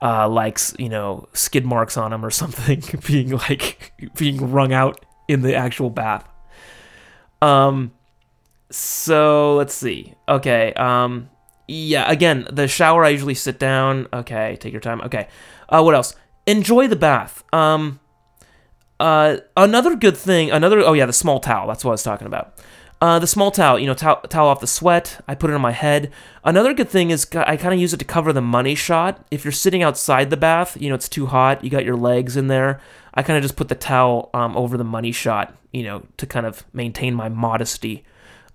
uh, 0.00 0.28
like 0.28 0.60
you 0.78 0.88
know, 0.88 1.28
skid 1.32 1.66
marks 1.66 1.96
on 1.96 2.12
them 2.12 2.24
or 2.24 2.30
something 2.42 2.84
being 3.04 3.30
like 3.30 3.92
being 4.16 4.52
wrung 4.52 4.72
out 4.72 5.04
in 5.26 5.42
the 5.42 5.56
actual 5.56 5.90
bath. 5.90 6.24
Um, 7.42 7.90
so 8.70 9.56
let's 9.56 9.74
see. 9.74 10.14
Okay. 10.28 10.72
Um, 10.74 11.28
yeah. 11.66 12.08
Again, 12.08 12.46
the 12.52 12.68
shower. 12.68 13.04
I 13.04 13.08
usually 13.08 13.34
sit 13.34 13.58
down. 13.58 14.06
Okay. 14.12 14.56
Take 14.60 14.70
your 14.72 14.80
time. 14.80 15.00
Okay. 15.00 15.26
Uh, 15.68 15.82
what 15.82 15.96
else? 15.96 16.14
Enjoy 16.46 16.86
the 16.86 16.94
bath. 16.94 17.42
Um, 17.52 17.98
uh, 19.00 19.38
another 19.56 19.96
good 19.96 20.16
thing. 20.16 20.50
Another. 20.50 20.80
Oh 20.80 20.92
yeah, 20.92 21.06
the 21.06 21.12
small 21.12 21.40
towel. 21.40 21.68
That's 21.68 21.84
what 21.84 21.92
I 21.92 21.94
was 21.94 22.02
talking 22.02 22.26
about. 22.26 22.54
Uh, 23.00 23.20
the 23.20 23.28
small 23.28 23.52
towel, 23.52 23.78
you 23.78 23.86
know, 23.86 23.94
towel, 23.94 24.20
towel 24.22 24.48
off 24.48 24.60
the 24.60 24.66
sweat. 24.66 25.22
I 25.28 25.36
put 25.36 25.50
it 25.50 25.54
on 25.54 25.60
my 25.60 25.70
head. 25.70 26.10
Another 26.42 26.74
good 26.74 26.88
thing 26.88 27.10
is 27.10 27.28
I 27.32 27.56
kind 27.56 27.72
of 27.72 27.78
use 27.78 27.94
it 27.94 27.98
to 27.98 28.04
cover 28.04 28.32
the 28.32 28.40
money 28.40 28.74
shot. 28.74 29.24
If 29.30 29.44
you're 29.44 29.52
sitting 29.52 29.84
outside 29.84 30.30
the 30.30 30.36
bath, 30.36 30.76
you 30.80 30.88
know, 30.88 30.96
it's 30.96 31.08
too 31.08 31.26
hot. 31.26 31.62
You 31.62 31.70
got 31.70 31.84
your 31.84 31.96
legs 31.96 32.36
in 32.36 32.48
there. 32.48 32.80
I 33.14 33.22
kind 33.22 33.36
of 33.36 33.42
just 33.42 33.54
put 33.54 33.68
the 33.68 33.76
towel 33.76 34.30
um, 34.34 34.56
over 34.56 34.76
the 34.76 34.84
money 34.84 35.12
shot, 35.12 35.54
you 35.72 35.84
know, 35.84 36.02
to 36.16 36.26
kind 36.26 36.44
of 36.44 36.64
maintain 36.72 37.14
my 37.14 37.28
modesty. 37.28 38.04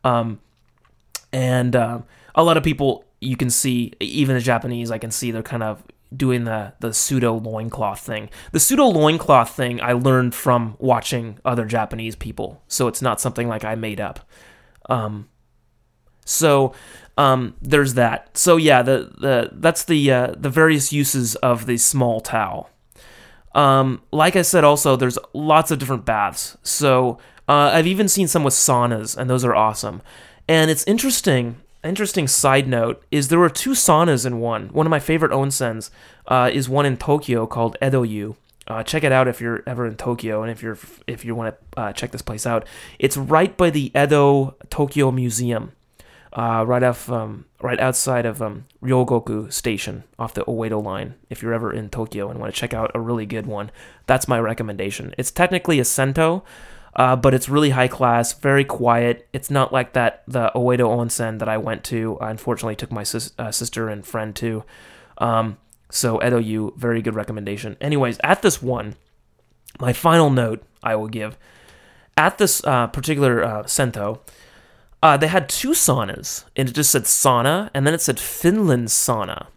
Um, 0.04 0.42
and 1.32 1.74
uh, 1.74 2.02
a 2.36 2.44
lot 2.44 2.58
of 2.58 2.64
people 2.64 3.06
you 3.22 3.38
can 3.38 3.50
see, 3.50 3.94
even 4.02 4.36
the 4.36 4.42
Japanese, 4.42 4.92
I 4.92 4.98
can 4.98 5.12
see 5.12 5.32
they're 5.32 5.42
kind 5.42 5.64
of 5.64 5.84
doing 6.16 6.44
the 6.44 6.74
the 6.80 6.94
pseudo 6.94 7.34
loincloth 7.34 8.00
thing. 8.00 8.30
The 8.52 8.60
pseudo 8.60 8.86
loincloth 8.86 9.52
thing 9.52 9.82
I 9.82 9.94
learned 9.94 10.36
from 10.36 10.76
watching 10.80 11.40
other 11.46 11.66
Japanese 11.66 12.16
people, 12.16 12.62
so 12.68 12.88
it's 12.88 13.02
not 13.02 13.22
something 13.22 13.48
like 13.48 13.64
I 13.64 13.76
made 13.76 14.02
up. 14.02 14.20
Um, 14.90 15.30
so 16.26 16.74
um, 17.18 17.56
there's 17.62 17.94
that. 17.96 18.38
So 18.38 18.58
yeah, 18.58 18.82
the 18.82 19.12
the 19.18 19.50
that's 19.54 19.84
the 19.86 20.12
uh, 20.12 20.34
the 20.38 20.50
various 20.50 20.92
uses 20.92 21.36
of 21.38 21.66
the 21.66 21.78
small 21.78 22.22
towel. 22.22 22.70
Um, 23.56 24.02
like 24.12 24.36
I 24.36 24.42
said, 24.42 24.64
also 24.64 24.96
there's 24.96 25.20
lots 25.34 25.70
of 25.72 25.80
different 25.80 26.06
baths. 26.06 26.58
So 26.64 27.20
uh, 27.48 27.72
I've 27.74 27.88
even 27.88 28.08
seen 28.08 28.28
some 28.28 28.44
with 28.44 28.54
saunas, 28.54 29.16
and 29.16 29.30
those 29.30 29.46
are 29.46 29.56
awesome. 29.56 30.02
And 30.48 30.72
it's 30.72 30.84
interesting. 30.86 31.58
Interesting 31.84 32.28
side 32.28 32.68
note 32.68 33.04
is 33.12 33.28
there 33.28 33.40
were 33.40 33.50
two 33.50 33.72
saunas 33.72 34.26
in 34.26 34.40
one. 34.40 34.70
One 34.70 34.86
of 34.88 34.92
my 34.92 35.00
favorite 35.00 35.34
onsens 35.34 35.90
uh, 36.28 36.50
is 36.54 36.70
one 36.70 36.86
in 36.86 36.96
Tokyo 36.98 37.46
called 37.46 37.76
Edoyu. 37.82 38.36
Uh, 38.66 38.82
check 38.84 39.04
it 39.04 39.12
out 39.12 39.28
if 39.28 39.42
you're 39.42 39.62
ever 39.68 39.86
in 39.86 39.98
Tokyo, 39.98 40.42
and 40.42 40.50
if 40.50 40.64
you're 40.64 40.78
if 41.08 41.26
you 41.26 41.36
want 41.36 41.54
to 41.54 41.82
uh, 41.82 41.92
check 41.92 42.12
this 42.12 42.22
place 42.22 42.46
out. 42.48 42.66
It's 42.98 43.18
right 43.18 43.58
by 43.58 43.70
the 43.70 43.92
Edo 43.94 44.56
Tokyo 44.70 45.12
Museum. 45.12 45.74
uh, 46.34 46.64
right 46.66 46.84
off, 46.84 47.10
um, 47.12 47.46
right 47.62 47.80
outside 47.80 48.26
of 48.26 48.42
um, 48.42 48.66
Ryogoku 48.82 49.52
Station 49.54 50.04
off 50.18 50.34
the 50.34 50.44
Oedo 50.46 50.84
line. 50.84 51.14
If 51.30 51.42
you're 51.42 51.54
ever 51.54 51.72
in 51.72 51.90
Tokyo 51.90 52.30
and 52.30 52.40
want 52.40 52.54
to 52.54 52.60
check 52.60 52.74
out 52.74 52.92
a 52.96 53.00
really 53.00 53.26
good 53.26 53.46
one, 53.46 53.72
that's 54.08 54.28
my 54.28 54.40
recommendation. 54.40 55.14
It's 55.18 55.32
technically 55.32 55.80
a 55.80 55.86
sento, 55.86 56.44
uh, 56.96 57.16
but 57.16 57.34
it's 57.34 57.50
really 57.50 57.72
high 57.72 57.88
class, 57.88 58.34
very 58.34 58.64
quiet. 58.64 59.28
It's 59.34 59.50
not 59.50 59.74
like 59.74 59.94
that 59.94 60.24
the 60.28 60.52
Oedo 60.56 60.88
Onsen 60.88 61.40
that 61.40 61.50
I 61.50 61.58
went 61.58 61.84
to. 61.86 62.18
I 62.20 62.32
unfortunately 62.32 62.76
took 62.76 62.92
my 62.92 63.04
sis- 63.04 63.34
uh, 63.38 63.52
sister 63.52 63.90
and 63.90 64.06
friend 64.06 64.36
to. 64.38 64.64
Um, 65.18 65.58
so 65.90 66.20
Edoyu, 66.20 66.76
very 66.78 67.02
good 67.02 67.16
recommendation. 67.16 67.78
Anyways, 67.80 68.20
at 68.24 68.42
this 68.42 68.62
one, 68.62 68.96
my 69.80 69.94
final 69.94 70.30
note 70.30 70.64
I 70.84 70.96
will 70.96 71.08
give 71.08 71.38
at 72.18 72.38
this 72.38 72.64
uh, 72.66 72.88
particular 72.88 73.44
uh, 73.44 73.66
Sento, 73.66 74.22
uh, 75.02 75.18
they 75.18 75.28
had 75.28 75.50
two 75.50 75.72
saunas, 75.72 76.46
and 76.56 76.70
it 76.70 76.76
just 76.76 76.92
said 76.92 77.04
sauna, 77.04 77.70
and 77.74 77.86
then 77.86 77.94
it 77.94 78.02
said 78.02 78.20
Finland 78.20 78.88
sauna, 78.88 79.48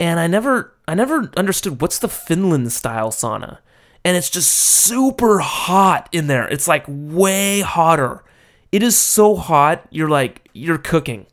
and 0.00 0.18
I 0.18 0.26
never, 0.26 0.74
I 0.88 0.94
never 0.94 1.30
understood 1.36 1.80
what's 1.80 1.98
the 1.98 2.08
Finland 2.08 2.72
style 2.72 3.10
sauna, 3.10 3.58
and 4.04 4.16
it's 4.16 4.30
just 4.30 4.50
super 4.50 5.38
hot 5.38 6.08
in 6.12 6.26
there. 6.26 6.46
It's 6.48 6.68
like 6.68 6.84
way 6.88 7.60
hotter. 7.60 8.24
It 8.70 8.82
is 8.82 8.96
so 8.96 9.36
hot, 9.36 9.86
you're 9.90 10.08
like 10.08 10.48
you're 10.52 10.78
cooking, 10.78 11.26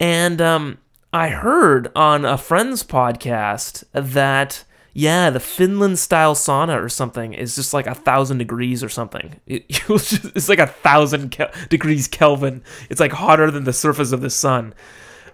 and 0.00 0.40
um, 0.40 0.78
I 1.12 1.28
heard 1.28 1.90
on 1.94 2.24
a 2.24 2.38
friend's 2.38 2.82
podcast 2.82 3.84
that 3.92 4.64
yeah, 4.94 5.30
the 5.30 5.38
Finland 5.38 5.98
style 5.98 6.34
sauna 6.34 6.82
or 6.82 6.88
something 6.88 7.32
is 7.32 7.54
just 7.54 7.72
like 7.72 7.86
a 7.86 7.94
thousand 7.94 8.38
degrees 8.38 8.82
or 8.82 8.88
something. 8.88 9.40
It, 9.46 9.68
just, 9.68 10.24
it's 10.36 10.48
like 10.48 10.58
a 10.58 10.66
thousand 10.66 11.36
degrees 11.68 12.08
Kelvin. 12.08 12.62
It's 12.90 12.98
like 12.98 13.12
hotter 13.12 13.50
than 13.50 13.64
the 13.64 13.72
surface 13.72 14.10
of 14.10 14.22
the 14.22 14.30
sun. 14.30 14.74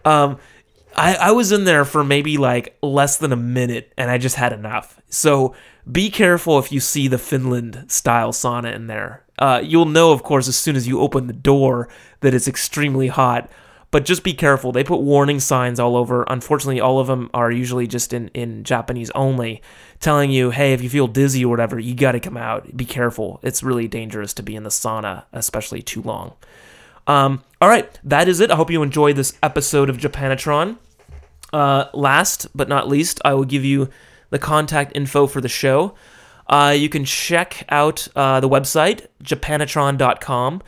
Um, 0.05 0.39
I, 0.97 1.15
I 1.15 1.31
was 1.33 1.53
in 1.53 1.65
there 1.65 1.85
for 1.85 2.05
maybe 2.05 2.37
like 2.37 2.77
less 2.83 3.17
than 3.19 3.33
a 3.33 3.37
minute 3.37 3.93
and 3.97 4.11
I 4.11 4.19
just 4.19 4.37
had 4.37 4.53
enough. 4.53 5.01
So 5.09 5.55
be 5.91 6.11
careful 6.11 6.59
if 6.59 6.73
you 6.73 6.81
see 6.81 7.09
the 7.09 7.19
Finland 7.19 7.87
style 7.89 8.33
sauna 8.33 8.75
in 8.75 8.87
there. 8.87 9.25
Uh, 9.39 9.61
you'll 9.63 9.87
know, 9.87 10.13
of 10.13 10.23
course, 10.23 10.49
as 10.49 10.57
soon 10.57 10.77
as 10.77 10.87
you 10.87 11.01
open 11.01 11.27
the 11.27 11.33
door 11.33 11.89
that 12.21 12.35
it's 12.35 12.49
extremely 12.49 13.09
hot 13.09 13.51
but 13.95 14.05
just 14.05 14.25
be 14.25 14.35
careful. 14.35 14.73
They 14.73 14.83
put 14.83 15.03
warning 15.03 15.39
signs 15.39 15.79
all 15.79 15.97
over. 15.97 16.25
Unfortunately, 16.25 16.81
all 16.81 16.99
of 16.99 17.07
them 17.07 17.31
are 17.33 17.49
usually 17.49 17.87
just 17.87 18.13
in, 18.13 18.27
in 18.35 18.65
Japanese 18.65 19.09
only, 19.11 19.63
telling 20.01 20.33
you, 20.33 20.51
hey, 20.51 20.73
if 20.73 20.83
you 20.83 20.91
feel 20.91 21.07
dizzy 21.07 21.45
or 21.45 21.49
whatever, 21.49 21.79
you 21.79 21.95
got 21.95 22.11
to 22.11 22.19
come 22.19 22.37
out. 22.37 22.77
Be 22.77 22.85
careful. 22.85 23.39
It's 23.45 23.63
really 23.63 23.87
dangerous 23.87 24.35
to 24.35 24.43
be 24.43 24.57
in 24.57 24.65
the 24.65 24.71
sauna, 24.71 25.27
especially 25.33 25.81
too 25.81 26.03
long. 26.03 26.33
Um, 27.07 27.45
all 27.61 27.69
right, 27.69 27.89
that 28.03 28.27
is 28.27 28.41
it. 28.41 28.51
I 28.51 28.57
hope 28.57 28.69
you 28.69 28.83
enjoyed 28.83 29.15
this 29.15 29.39
episode 29.45 29.89
of 29.89 29.99
Japanatron. 29.99 30.79
Uh, 31.55 31.89
last 31.95 32.49
but 32.53 32.69
not 32.69 32.89
least, 32.89 33.21
I 33.25 33.33
will 33.35 33.45
give 33.45 33.65
you 33.65 33.89
the 34.31 34.41
contact 34.41 34.91
info 34.97 35.29
for 35.29 35.41
the 35.41 35.49
show. 35.49 35.95
Uh, 36.49 36.75
you 36.77 36.89
can 36.89 37.05
check 37.05 37.65
out 37.69 38.09
uh, 38.17 38.41
the 38.41 38.49
website, 38.49 39.07
japanatron.com. 39.23 40.63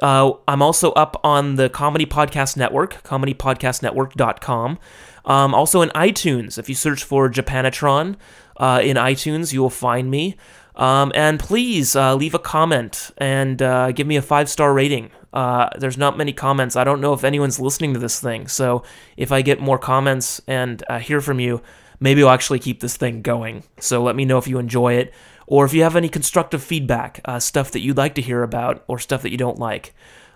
Uh, 0.00 0.32
I'm 0.48 0.60
also 0.60 0.90
up 0.92 1.20
on 1.22 1.54
the 1.54 1.68
Comedy 1.68 2.06
Podcast 2.06 2.56
Network, 2.56 3.04
comedypodcastnetwork.com. 3.04 4.78
Um, 5.24 5.54
also 5.54 5.80
in 5.80 5.90
iTunes. 5.90 6.58
If 6.58 6.68
you 6.68 6.74
search 6.74 7.04
for 7.04 7.30
Japanatron 7.30 8.16
uh, 8.56 8.80
in 8.82 8.96
iTunes, 8.96 9.52
you 9.52 9.62
will 9.62 9.70
find 9.70 10.10
me. 10.10 10.36
Um, 10.74 11.12
and 11.14 11.38
please 11.38 11.94
uh, 11.94 12.14
leave 12.14 12.34
a 12.34 12.38
comment 12.38 13.10
and 13.18 13.60
uh, 13.60 13.92
give 13.92 14.06
me 14.06 14.16
a 14.16 14.22
five 14.22 14.48
star 14.48 14.72
rating. 14.72 15.10
Uh, 15.32 15.68
there's 15.78 15.98
not 15.98 16.16
many 16.16 16.32
comments. 16.32 16.76
I 16.76 16.84
don't 16.84 17.00
know 17.00 17.12
if 17.12 17.24
anyone's 17.24 17.60
listening 17.60 17.94
to 17.94 17.98
this 17.98 18.20
thing. 18.20 18.48
So 18.48 18.82
if 19.16 19.32
I 19.32 19.42
get 19.42 19.60
more 19.60 19.78
comments 19.78 20.40
and 20.46 20.82
uh, 20.88 20.98
hear 20.98 21.20
from 21.20 21.40
you, 21.40 21.62
maybe 22.00 22.22
I'll 22.22 22.30
actually 22.30 22.58
keep 22.58 22.80
this 22.80 22.96
thing 22.96 23.22
going. 23.22 23.64
So 23.78 24.02
let 24.02 24.16
me 24.16 24.24
know 24.24 24.38
if 24.38 24.46
you 24.46 24.58
enjoy 24.58 24.94
it 24.94 25.12
or 25.46 25.64
if 25.64 25.74
you 25.74 25.82
have 25.82 25.96
any 25.96 26.08
constructive 26.08 26.62
feedback, 26.62 27.20
uh, 27.24 27.38
stuff 27.38 27.70
that 27.72 27.80
you'd 27.80 27.96
like 27.96 28.14
to 28.14 28.22
hear 28.22 28.42
about, 28.42 28.84
or 28.88 28.98
stuff 28.98 29.22
that 29.22 29.30
you 29.30 29.36
don't 29.36 29.58
like. 29.58 29.94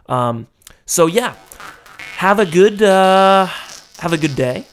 Um, 0.09 0.47
so 0.85 1.07
yeah, 1.07 1.35
have 2.17 2.39
a 2.39 2.47
good 2.47 2.83
uh, 2.83 3.47
have 3.99 4.13
a 4.13 4.19
good 4.19 4.37
day, 4.37 4.67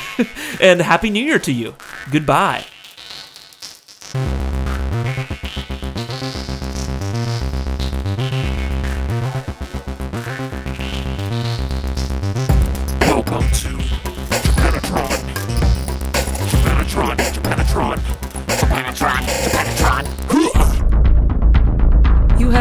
and 0.60 0.80
happy 0.80 1.10
New 1.10 1.24
Year 1.24 1.38
to 1.38 1.52
you. 1.52 1.74
Goodbye. 2.10 2.66